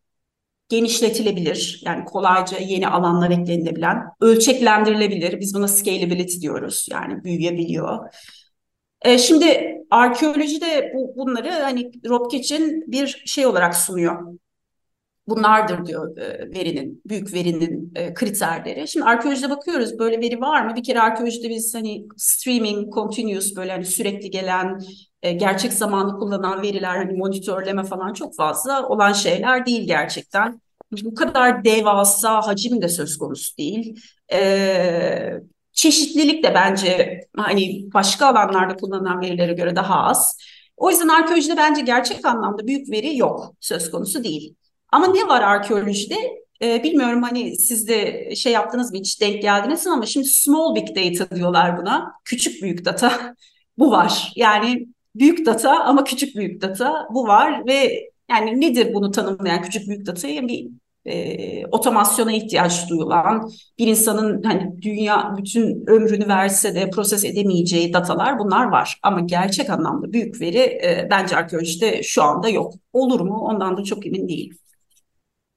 genişletilebilir 0.70 1.82
yani 1.86 2.06
kolayca 2.06 2.58
yeni 2.58 2.88
alanlar 2.88 3.32
eklenilebilen, 3.32 3.98
ölçeklendirilebilir. 4.22 5.40
Biz 5.40 5.56
buna 5.56 5.68
scalability 5.68 6.40
diyoruz 6.42 6.88
yani 6.92 7.24
büyüyebiliyor. 7.24 8.00
E, 9.04 9.18
şimdi 9.18 9.78
arkeolojide 9.92 10.92
bu, 10.96 11.14
bunları 11.18 11.52
hani 11.52 11.92
Ropkeç'in 12.10 12.92
bir 12.92 13.24
şey 13.26 13.46
olarak 13.46 13.76
sunuyor. 13.76 14.38
Bunlardır 15.28 15.86
diyor 15.86 16.18
e, 16.18 16.52
verinin, 16.56 17.02
büyük 17.06 17.34
verinin 17.34 17.92
e, 17.96 18.14
kriterleri. 18.14 18.88
Şimdi 18.88 19.06
arkeolojide 19.06 19.50
bakıyoruz 19.50 20.00
böyle 20.00 20.20
veri 20.22 20.42
var 20.42 20.66
mı? 20.66 20.76
Bir 20.76 20.84
kere 20.84 21.02
arkeolojide 21.02 21.50
biz 21.50 21.76
hani 21.76 22.06
streaming, 22.18 22.94
continuous 22.94 23.56
böyle 23.56 23.72
hani 23.72 23.86
sürekli 23.86 24.32
gelen, 24.32 24.80
gerçek 25.22 25.74
zamanlı 25.74 26.20
kullanılan 26.20 26.62
veriler 26.62 26.98
hani 26.98 27.18
monitörleme 27.18 27.84
falan 27.84 28.14
çok 28.14 28.36
fazla 28.36 28.88
olan 28.88 29.14
şeyler 29.14 29.66
değil 29.66 29.88
gerçekten. 29.88 30.62
Bu 31.04 31.16
kadar 31.16 31.64
devasa 31.66 32.48
hacim 32.48 32.82
de 32.82 32.90
söz 32.90 33.18
konusu 33.18 33.58
değil. 33.58 34.02
E, 34.34 35.40
çeşitlilik 35.74 36.44
de 36.44 36.54
bence 36.54 37.20
hani 37.38 37.94
başka 37.94 38.28
alanlarda 38.28 38.76
kullanılan 38.76 39.22
verilere 39.22 39.54
göre 39.54 39.76
daha 39.76 40.04
az. 40.04 40.38
O 40.78 40.90
yüzden 40.92 41.08
arkeolojide 41.08 41.58
bence 41.58 41.82
gerçek 41.82 42.26
anlamda 42.26 42.68
büyük 42.68 42.92
veri 42.92 43.18
yok, 43.18 43.54
söz 43.60 43.92
konusu 43.92 44.24
değil. 44.24 44.56
Ama 44.92 45.08
ne 45.08 45.28
var 45.28 45.42
arkeolojide? 45.42 46.16
Ee, 46.62 46.84
bilmiyorum 46.84 47.24
hani 47.24 47.56
siz 47.56 47.88
de 47.88 48.30
şey 48.36 48.54
yaptınız 48.54 48.92
mı 48.92 49.00
hiç 49.00 49.22
denk 49.22 49.42
geldiniz 49.42 49.88
ama 49.88 50.06
şimdi 50.06 50.28
small 50.28 50.76
big 50.76 50.88
data 50.88 51.36
diyorlar 51.36 51.78
buna. 51.78 52.14
Küçük 52.26 52.64
büyük 52.64 52.86
data 52.86 53.36
bu 53.78 53.92
var. 53.92 54.34
Yani 54.36 54.88
büyük 55.16 55.46
data 55.46 55.84
ama 55.84 56.04
küçük 56.04 56.36
büyük 56.36 56.62
data 56.62 57.08
bu 57.14 57.28
var 57.28 57.68
ve 57.68 58.10
yani 58.30 58.62
nedir 58.62 58.94
bunu 58.94 59.12
tanımlayan 59.12 59.62
küçük 59.62 59.88
büyük 59.88 60.06
datayı? 60.06 60.48
Bir 60.48 60.68
e, 61.06 61.66
otomasyona 61.66 62.32
ihtiyaç 62.32 62.90
duyulan 62.90 63.52
bir 63.80 63.88
insanın 63.88 64.44
hani 64.44 64.82
dünya 64.82 65.36
bütün 65.38 65.84
ömrünü 65.88 66.28
verse 66.28 66.76
de 66.76 66.90
proses 66.90 67.26
edemeyeceği 67.26 67.94
datalar 67.94 68.40
bunlar 68.40 68.66
var. 68.66 69.00
Ama 69.04 69.20
gerçek 69.20 69.70
anlamda 69.70 70.14
büyük 70.14 70.42
veri 70.42 70.58
e, 70.58 71.08
bence 71.12 71.36
arkeolojide 71.36 72.04
şu 72.04 72.24
anda 72.24 72.50
yok. 72.50 72.74
Olur 72.94 73.20
mu? 73.20 73.38
Ondan 73.38 73.78
da 73.78 73.84
çok 73.84 74.06
emin 74.06 74.28
değilim. 74.28 74.58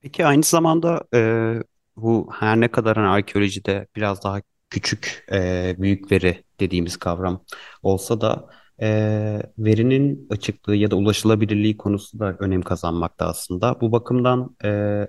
Peki 0.02 0.26
aynı 0.26 0.42
zamanda 0.42 1.04
e, 1.14 1.52
bu 1.96 2.28
her 2.32 2.60
ne 2.60 2.68
kadar 2.68 2.96
hani 2.96 3.08
arkeolojide 3.08 3.86
biraz 3.96 4.24
daha 4.24 4.40
küçük 4.70 5.26
e, 5.32 5.74
büyük 5.78 6.12
veri 6.12 6.44
dediğimiz 6.60 6.96
kavram 6.96 7.44
olsa 7.82 8.20
da 8.20 8.48
e, 8.82 8.88
verinin 9.58 10.26
açıklığı 10.30 10.76
ya 10.76 10.90
da 10.90 10.96
ulaşılabilirliği 10.96 11.76
konusu 11.76 12.18
da 12.18 12.36
önem 12.38 12.62
kazanmakta 12.62 13.26
aslında. 13.26 13.80
Bu 13.80 13.92
bakımdan 13.92 14.56
e, 14.64 15.06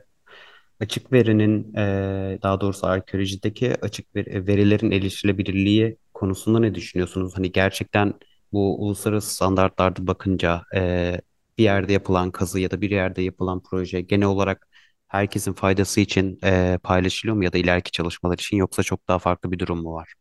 açık 0.80 1.12
verinin 1.14 1.74
e, 1.76 2.40
daha 2.44 2.62
doğrusu 2.62 2.88
arkeolojideki 2.88 3.76
açık 3.82 4.16
veri, 4.16 4.48
verilerin 4.48 4.92
erişilebilirliği 4.92 5.98
konusunda 6.14 6.60
ne 6.60 6.76
düşünüyorsunuz? 6.76 7.34
Hani 7.38 7.52
gerçekten 7.52 8.14
bu 8.52 8.86
uluslararası 8.86 9.36
standartlarda 9.36 10.08
bakınca 10.08 10.62
e, 10.76 11.22
bir 11.58 11.64
yerde 11.64 11.94
yapılan 11.94 12.32
kazı 12.32 12.60
ya 12.60 12.72
da 12.72 12.82
bir 12.82 12.92
yerde 12.92 13.22
yapılan 13.22 13.62
proje 13.64 14.02
genel 14.02 14.28
olarak 14.28 14.68
herkesin 15.08 15.54
faydası 15.54 16.02
için 16.02 16.40
e, 16.44 16.80
paylaşılıyor 16.84 17.36
mu 17.38 17.44
ya 17.44 17.54
da 17.54 17.58
ileriki 17.58 17.92
çalışmalar 17.92 18.34
için 18.38 18.58
yoksa 18.58 18.84
çok 18.84 19.08
daha 19.08 19.20
farklı 19.20 19.52
bir 19.52 19.60
durum 19.60 19.82
mu 19.84 19.94
var? 19.94 20.14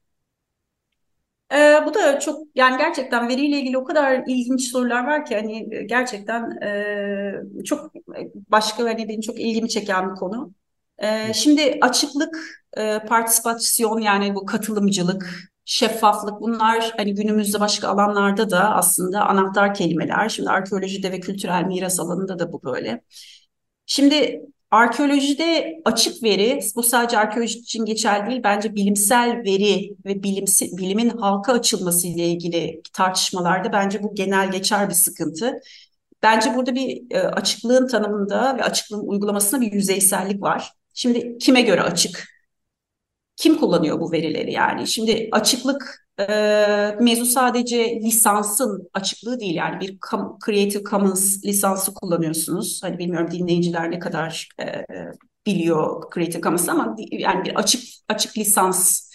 Ee, 1.52 1.80
bu 1.87 1.94
da 1.94 2.20
çok 2.20 2.40
yani 2.54 2.78
gerçekten 2.78 3.28
veriyle 3.28 3.59
ilgili 3.61 3.78
o 3.78 3.85
kadar 3.85 4.22
ilginç 4.26 4.62
sorular 4.70 5.04
var 5.06 5.24
ki 5.26 5.35
hani 5.35 5.74
e, 5.74 5.82
gerçekten 5.82 6.50
e, 6.62 7.64
çok 7.64 7.92
başka 8.50 8.85
hani 8.85 9.09
benim 9.09 9.20
çok 9.20 9.40
ilgimi 9.40 9.68
çeken 9.68 10.11
bir 10.11 10.14
konu. 10.16 10.54
E, 10.98 11.32
şimdi 11.35 11.78
açıklık, 11.80 12.37
e, 12.76 12.98
partisipasyon 12.98 13.98
yani 14.00 14.35
bu 14.35 14.46
katılımcılık, 14.46 15.50
şeffaflık 15.64 16.40
bunlar 16.40 16.92
hani 16.96 17.14
günümüzde 17.14 17.61
başka 17.61 17.88
alanlarda 17.88 18.50
da 18.50 18.74
aslında 18.74 19.26
anahtar 19.26 19.74
kelimeler. 19.74 20.28
Şimdi 20.28 20.50
arkeolojide 20.50 21.12
ve 21.12 21.20
kültürel 21.20 21.64
miras 21.64 22.00
alanında 22.00 22.38
da 22.38 22.52
bu 22.52 22.62
böyle. 22.62 23.02
Şimdi 23.87 24.42
Arkeolojide 24.70 25.81
açık 25.85 26.22
veri, 26.22 26.61
bu 26.76 26.83
sadece 26.83 27.18
arkeoloji 27.18 27.59
için 27.59 27.85
geçerli 27.85 28.31
değil, 28.31 28.40
bence 28.44 28.74
bilimsel 28.74 29.31
veri 29.44 29.96
ve 30.05 30.22
bilimsi, 30.22 30.76
bilimin 30.76 31.09
halka 31.09 31.52
açılması 31.52 32.07
ile 32.07 32.29
ilgili 32.29 32.83
tartışmalarda 32.92 33.72
bence 33.72 34.02
bu 34.02 34.14
genel 34.14 34.50
geçer 34.50 34.88
bir 34.88 34.94
sıkıntı. 34.94 35.61
Bence 36.22 36.55
burada 36.55 36.74
bir 36.74 37.02
e, 37.11 37.20
açıklığın 37.20 37.88
tanımında 37.88 38.59
ve 38.59 38.64
açıklığın 38.64 39.09
uygulamasında 39.09 39.61
bir 39.61 39.72
yüzeysellik 39.72 40.42
var. 40.42 40.72
Şimdi 40.94 41.38
kime 41.38 41.62
göre 41.62 41.83
açık? 41.83 42.36
Kim 43.37 43.57
kullanıyor 43.57 44.01
bu 44.01 44.12
verileri 44.12 44.53
yani? 44.53 44.87
Şimdi 44.87 45.29
açıklık 45.33 46.07
e, 46.20 46.25
mevzu 47.01 47.27
sadece 47.27 48.01
lisansın 48.01 48.88
açıklığı 48.94 49.40
değil 49.40 49.55
yani 49.55 49.81
bir 49.81 49.99
Creative 50.46 50.83
Commons 50.83 51.44
lisansı 51.44 51.94
kullanıyorsunuz. 51.94 52.81
Hani 52.83 52.99
bilmiyorum 52.99 53.31
dinleyiciler 53.31 53.90
ne 53.90 53.99
kadar 53.99 54.49
e, 54.61 54.85
biliyor 55.46 56.12
Creative 56.14 56.42
Commons 56.42 56.68
ama 56.68 56.96
yani 57.11 57.44
bir 57.44 57.55
açık 57.55 57.83
açık 58.09 58.38
lisans 58.38 59.11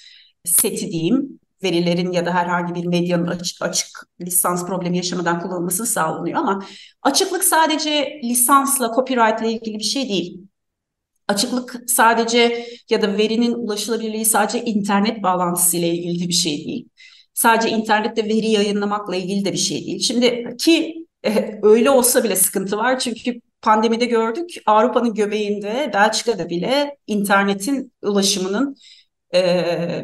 seti 0.46 0.92
diyeyim 0.92 1.40
verilerin 1.64 2.12
ya 2.12 2.26
da 2.26 2.34
herhangi 2.34 2.76
bir 2.76 2.86
medyanın 2.86 3.28
açık, 3.28 3.62
açık 3.62 3.88
lisans 4.22 4.66
problemi 4.68 4.98
yaşamadan 4.98 5.40
kullanılması 5.40 5.86
sağlanıyor 5.86 6.40
ama 6.40 6.66
açıklık 7.02 7.44
sadece 7.44 8.20
lisansla, 8.24 8.92
copyright 8.96 9.42
ile 9.42 9.52
ilgili 9.52 9.78
bir 9.80 9.84
şey 9.84 10.10
değil. 10.10 10.51
Açıklık 11.32 11.84
sadece 11.88 12.65
ya 12.89 13.02
da 13.02 13.17
verinin 13.17 13.54
ulaşılabilirliği 13.54 14.26
sadece 14.26 14.63
internet 14.63 15.24
bağlantısı 15.24 15.78
ile 15.78 15.89
ilgili 15.89 16.28
bir 16.28 16.34
şey 16.34 16.65
değil. 16.65 16.89
Sadece 17.34 17.70
internette 17.70 18.26
veri 18.26 18.48
yayınlamakla 18.48 19.15
ilgili 19.15 19.46
de 19.46 19.52
bir 19.54 19.58
şey 19.58 19.86
değil. 19.86 20.00
Şimdi 20.00 20.58
ki 20.60 21.06
e, 21.26 21.60
öyle 21.63 21.89
olsa 21.89 22.24
bile 22.24 22.36
sıkıntı 22.36 22.78
var 22.78 23.00
çünkü 23.00 23.41
pandemide 23.62 24.06
gördük 24.06 24.50
Avrupa'nın 24.65 25.13
göbeğinde 25.13 25.91
Belçika'da 25.94 26.50
bile 26.50 26.98
internetin 27.08 27.94
ulaşımının 28.02 28.76
e, 29.32 29.41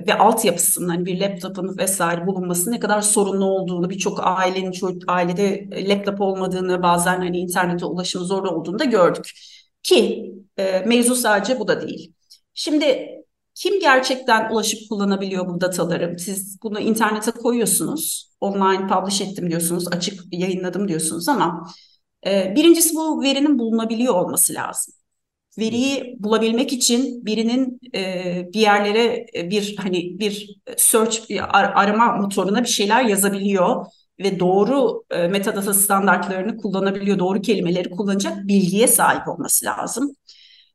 ve 0.07 0.13
altyapısının 0.19 0.89
hani 0.89 1.05
bir 1.05 1.19
laptopun 1.21 1.77
vesaire 1.77 2.27
bulunması 2.27 2.71
ne 2.71 2.79
kadar 2.79 3.01
sorunlu 3.01 3.45
olduğunu 3.45 3.89
birçok 3.89 4.19
ailenin 4.23 4.71
çocuk, 4.71 5.03
ailede 5.07 5.69
laptop 5.89 6.21
olmadığını 6.21 6.83
bazen 6.83 7.17
hani 7.17 7.37
internete 7.39 7.85
ulaşım 7.85 8.23
zor 8.23 8.43
olduğunu 8.43 8.79
da 8.79 8.83
gördük. 8.83 9.31
Ki 9.83 10.31
e, 10.57 10.79
mevzu 10.79 11.15
sadece 11.15 11.59
bu 11.59 11.67
da 11.67 11.81
değil. 11.87 12.13
Şimdi 12.53 13.09
kim 13.55 13.79
gerçekten 13.79 14.51
ulaşıp 14.51 14.89
kullanabiliyor 14.89 15.47
bu 15.47 15.61
dataları? 15.61 16.19
Siz 16.19 16.61
bunu 16.63 16.79
internete 16.79 17.31
koyuyorsunuz, 17.31 18.31
online 18.41 18.87
publish 18.87 19.21
ettim 19.21 19.49
diyorsunuz, 19.49 19.87
açık 19.87 20.33
yayınladım 20.33 20.87
diyorsunuz 20.87 21.29
ama 21.29 21.67
e, 22.27 22.53
birincisi 22.55 22.95
bu 22.95 23.21
verinin 23.21 23.59
bulunabiliyor 23.59 24.13
olması 24.15 24.53
lazım. 24.53 24.93
veriyi 25.59 26.15
bulabilmek 26.19 26.73
için 26.73 27.25
birinin 27.25 27.79
e, 27.95 28.49
bir 28.53 28.59
yerlere 28.59 29.25
e, 29.35 29.49
bir 29.49 29.75
hani 29.77 30.19
bir 30.19 30.59
search 30.77 31.29
bir 31.29 31.59
arama 31.81 32.15
motoruna 32.17 32.63
bir 32.63 32.67
şeyler 32.69 33.03
yazabiliyor 33.05 33.85
ve 34.19 34.39
doğru 34.39 35.03
e, 35.11 35.27
metadata 35.27 35.73
standartlarını 35.73 36.57
kullanabiliyor, 36.57 37.19
doğru 37.19 37.41
kelimeleri 37.41 37.89
kullanacak 37.89 38.47
bilgiye 38.47 38.87
sahip 38.87 39.27
olması 39.27 39.65
lazım. 39.65 40.11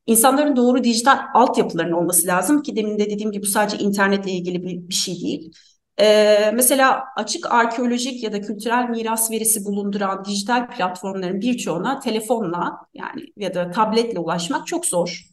İnsanların 0.06 0.56
doğru 0.56 0.84
dijital 0.84 1.18
altyapılarının 1.34 1.92
olması 1.92 2.26
lazım 2.26 2.62
ki 2.62 2.76
demin 2.76 2.98
de 2.98 3.10
dediğim 3.10 3.32
gibi 3.32 3.42
bu 3.42 3.46
sadece 3.46 3.78
internetle 3.78 4.30
ilgili 4.30 4.62
bir, 4.64 4.88
bir 4.88 4.94
şey 4.94 5.14
değil. 5.14 5.52
Ee, 6.00 6.50
mesela 6.54 7.04
açık 7.16 7.52
arkeolojik 7.52 8.22
ya 8.22 8.32
da 8.32 8.40
kültürel 8.40 8.88
miras 8.90 9.30
verisi 9.30 9.64
bulunduran 9.64 10.24
dijital 10.24 10.70
platformların 10.70 11.40
birçoğuna 11.40 11.98
telefonla 12.00 12.78
yani 12.94 13.22
ya 13.36 13.54
da 13.54 13.70
tabletle 13.70 14.18
ulaşmak 14.18 14.66
çok 14.66 14.86
zor. 14.86 15.31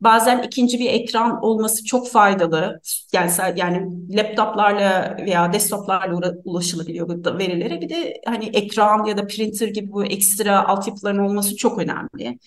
Bazen 0.00 0.42
ikinci 0.42 0.78
bir 0.78 0.86
ekran 0.90 1.44
olması 1.44 1.84
çok 1.84 2.08
faydalı. 2.08 2.80
Yani 3.12 3.30
yani 3.56 3.88
laptoplarla 4.16 5.16
veya 5.26 5.52
desktoplarla 5.52 6.32
ulaşılabiliyor 6.44 7.08
bu 7.08 7.38
verilere. 7.38 7.80
Bir 7.80 7.88
de 7.88 8.20
hani 8.26 8.44
ekran 8.46 9.04
ya 9.04 9.16
da 9.16 9.26
printer 9.26 9.68
gibi 9.68 9.92
bu 9.92 10.04
ekstra 10.04 10.68
altyapıların 10.68 11.18
olması 11.18 11.56
çok 11.56 11.78
önemli. 11.78 12.38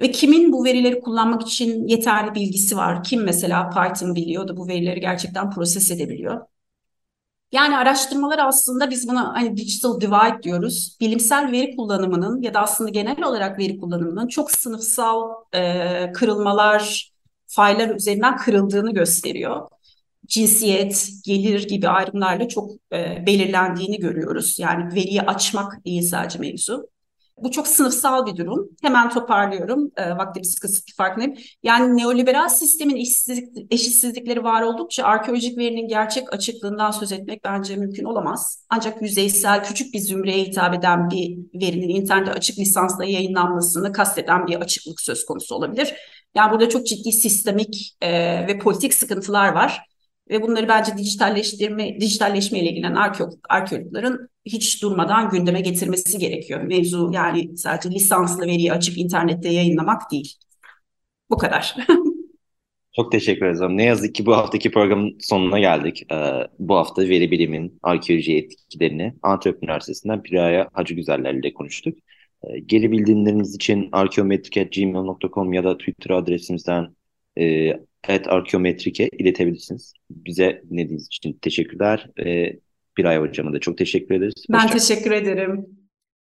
Ve 0.00 0.10
kimin 0.10 0.52
bu 0.52 0.64
verileri 0.64 1.00
kullanmak 1.00 1.42
için 1.42 1.88
yeterli 1.88 2.34
bilgisi 2.34 2.76
var? 2.76 3.04
Kim 3.04 3.22
mesela 3.24 3.70
Python 3.70 4.14
biliyor 4.14 4.48
da 4.48 4.56
bu 4.56 4.68
verileri 4.68 5.00
gerçekten 5.00 5.50
proses 5.50 5.90
edebiliyor? 5.90 6.40
Yani 7.52 7.76
araştırmalar 7.76 8.38
aslında 8.38 8.90
biz 8.90 9.08
buna 9.08 9.34
hani 9.34 9.56
digital 9.56 10.00
divide 10.00 10.42
diyoruz. 10.42 10.96
Bilimsel 11.00 11.52
veri 11.52 11.76
kullanımının 11.76 12.42
ya 12.42 12.54
da 12.54 12.60
aslında 12.60 12.90
genel 12.90 13.22
olarak 13.24 13.58
veri 13.58 13.78
kullanımının 13.78 14.28
çok 14.28 14.50
sınıfsal 14.50 15.30
e, 15.54 16.12
kırılmalar, 16.12 17.12
faylar 17.46 17.94
üzerinden 17.96 18.36
kırıldığını 18.36 18.94
gösteriyor. 18.94 19.68
Cinsiyet, 20.26 21.08
gelir 21.24 21.68
gibi 21.68 21.88
ayrımlarla 21.88 22.48
çok 22.48 22.70
e, 22.92 23.26
belirlendiğini 23.26 23.98
görüyoruz. 23.98 24.58
Yani 24.58 24.94
veriyi 24.94 25.22
açmak 25.22 25.84
değil 25.84 26.02
sadece 26.02 26.38
mevzu. 26.38 26.88
Bu 27.38 27.50
çok 27.50 27.66
sınıfsal 27.66 28.26
bir 28.26 28.36
durum. 28.36 28.68
Hemen 28.82 29.10
toparlıyorum. 29.10 29.90
E, 29.96 30.10
vaktimiz 30.10 30.58
kısıtlı 30.58 30.94
farkındayım. 30.96 31.34
Yani 31.62 31.96
neoliberal 31.96 32.48
sistemin 32.48 32.96
eşitsizlik, 32.96 33.72
eşitsizlikleri 33.72 34.44
var 34.44 34.62
oldukça 34.62 35.04
arkeolojik 35.04 35.58
verinin 35.58 35.88
gerçek 35.88 36.32
açıklığından 36.32 36.90
söz 36.90 37.12
etmek 37.12 37.44
bence 37.44 37.76
mümkün 37.76 38.04
olamaz. 38.04 38.66
Ancak 38.70 39.02
yüzeysel 39.02 39.64
küçük 39.64 39.94
bir 39.94 39.98
zümreye 39.98 40.44
hitap 40.44 40.74
eden 40.74 41.10
bir 41.10 41.38
verinin 41.60 41.88
internette 41.88 42.32
açık 42.32 42.58
lisansla 42.58 43.04
yayınlanmasını 43.04 43.92
kasteden 43.92 44.46
bir 44.46 44.56
açıklık 44.56 45.00
söz 45.00 45.24
konusu 45.26 45.54
olabilir. 45.54 45.94
Yani 46.34 46.52
burada 46.52 46.68
çok 46.68 46.86
ciddi 46.86 47.12
sistemik 47.12 47.96
e, 48.00 48.10
ve 48.46 48.58
politik 48.58 48.94
sıkıntılar 48.94 49.52
var. 49.52 49.95
Ve 50.30 50.42
bunları 50.42 50.68
bence 50.68 50.92
dijitalleştirme, 50.98 52.00
dijitalleşmeyle 52.00 52.70
ilgilenen 52.70 52.94
arkeolog, 52.94 53.38
arkeologların 53.48 54.28
hiç 54.44 54.82
durmadan 54.82 55.30
gündeme 55.30 55.60
getirmesi 55.60 56.18
gerekiyor. 56.18 56.62
Mevzu 56.62 57.10
yani 57.12 57.56
sadece 57.56 57.90
lisanslı 57.90 58.46
veriyi 58.46 58.72
açıp 58.72 58.98
internette 58.98 59.48
yayınlamak 59.48 60.10
değil. 60.10 60.34
Bu 61.30 61.36
kadar. 61.36 61.76
Çok 62.96 63.12
teşekkür 63.12 63.46
ederim. 63.46 63.76
Ne 63.76 63.84
yazık 63.84 64.14
ki 64.14 64.26
bu 64.26 64.36
haftaki 64.36 64.70
programın 64.70 65.18
sonuna 65.20 65.58
geldik. 65.58 66.12
Ee, 66.12 66.46
bu 66.58 66.76
hafta 66.76 67.02
veri 67.02 67.30
bilimin 67.30 67.78
arkeoloji 67.82 68.36
etkilerini 68.36 69.14
Antep 69.22 69.62
Üniversitesi'nden 69.62 70.22
Piraya 70.22 70.68
Hacı 70.72 70.94
Güzeller 70.94 71.34
ile 71.34 71.54
konuştuk. 71.54 71.98
Ee, 72.44 72.58
geri 72.58 72.92
bildirimleriniz 72.92 73.54
için 73.54 73.88
arkeometrik.gmail.com 73.92 75.52
ya 75.52 75.64
da 75.64 75.78
Twitter 75.78 76.10
adresimizden 76.10 76.96
e, 77.38 77.72
arkeometrike 78.28 79.08
iletebilirsiniz. 79.18 79.92
Bize 80.10 80.62
dinlediğiniz 80.70 81.06
için 81.06 81.38
teşekkürler. 81.42 82.10
Ee, 82.26 82.52
Biray 82.98 83.18
Hocam'a 83.18 83.52
da 83.52 83.58
çok 83.58 83.78
teşekkür 83.78 84.14
ederiz. 84.14 84.34
Ben 84.50 84.58
Hoşça 84.58 84.78
teşekkür 84.78 85.10
ederim. 85.10 85.66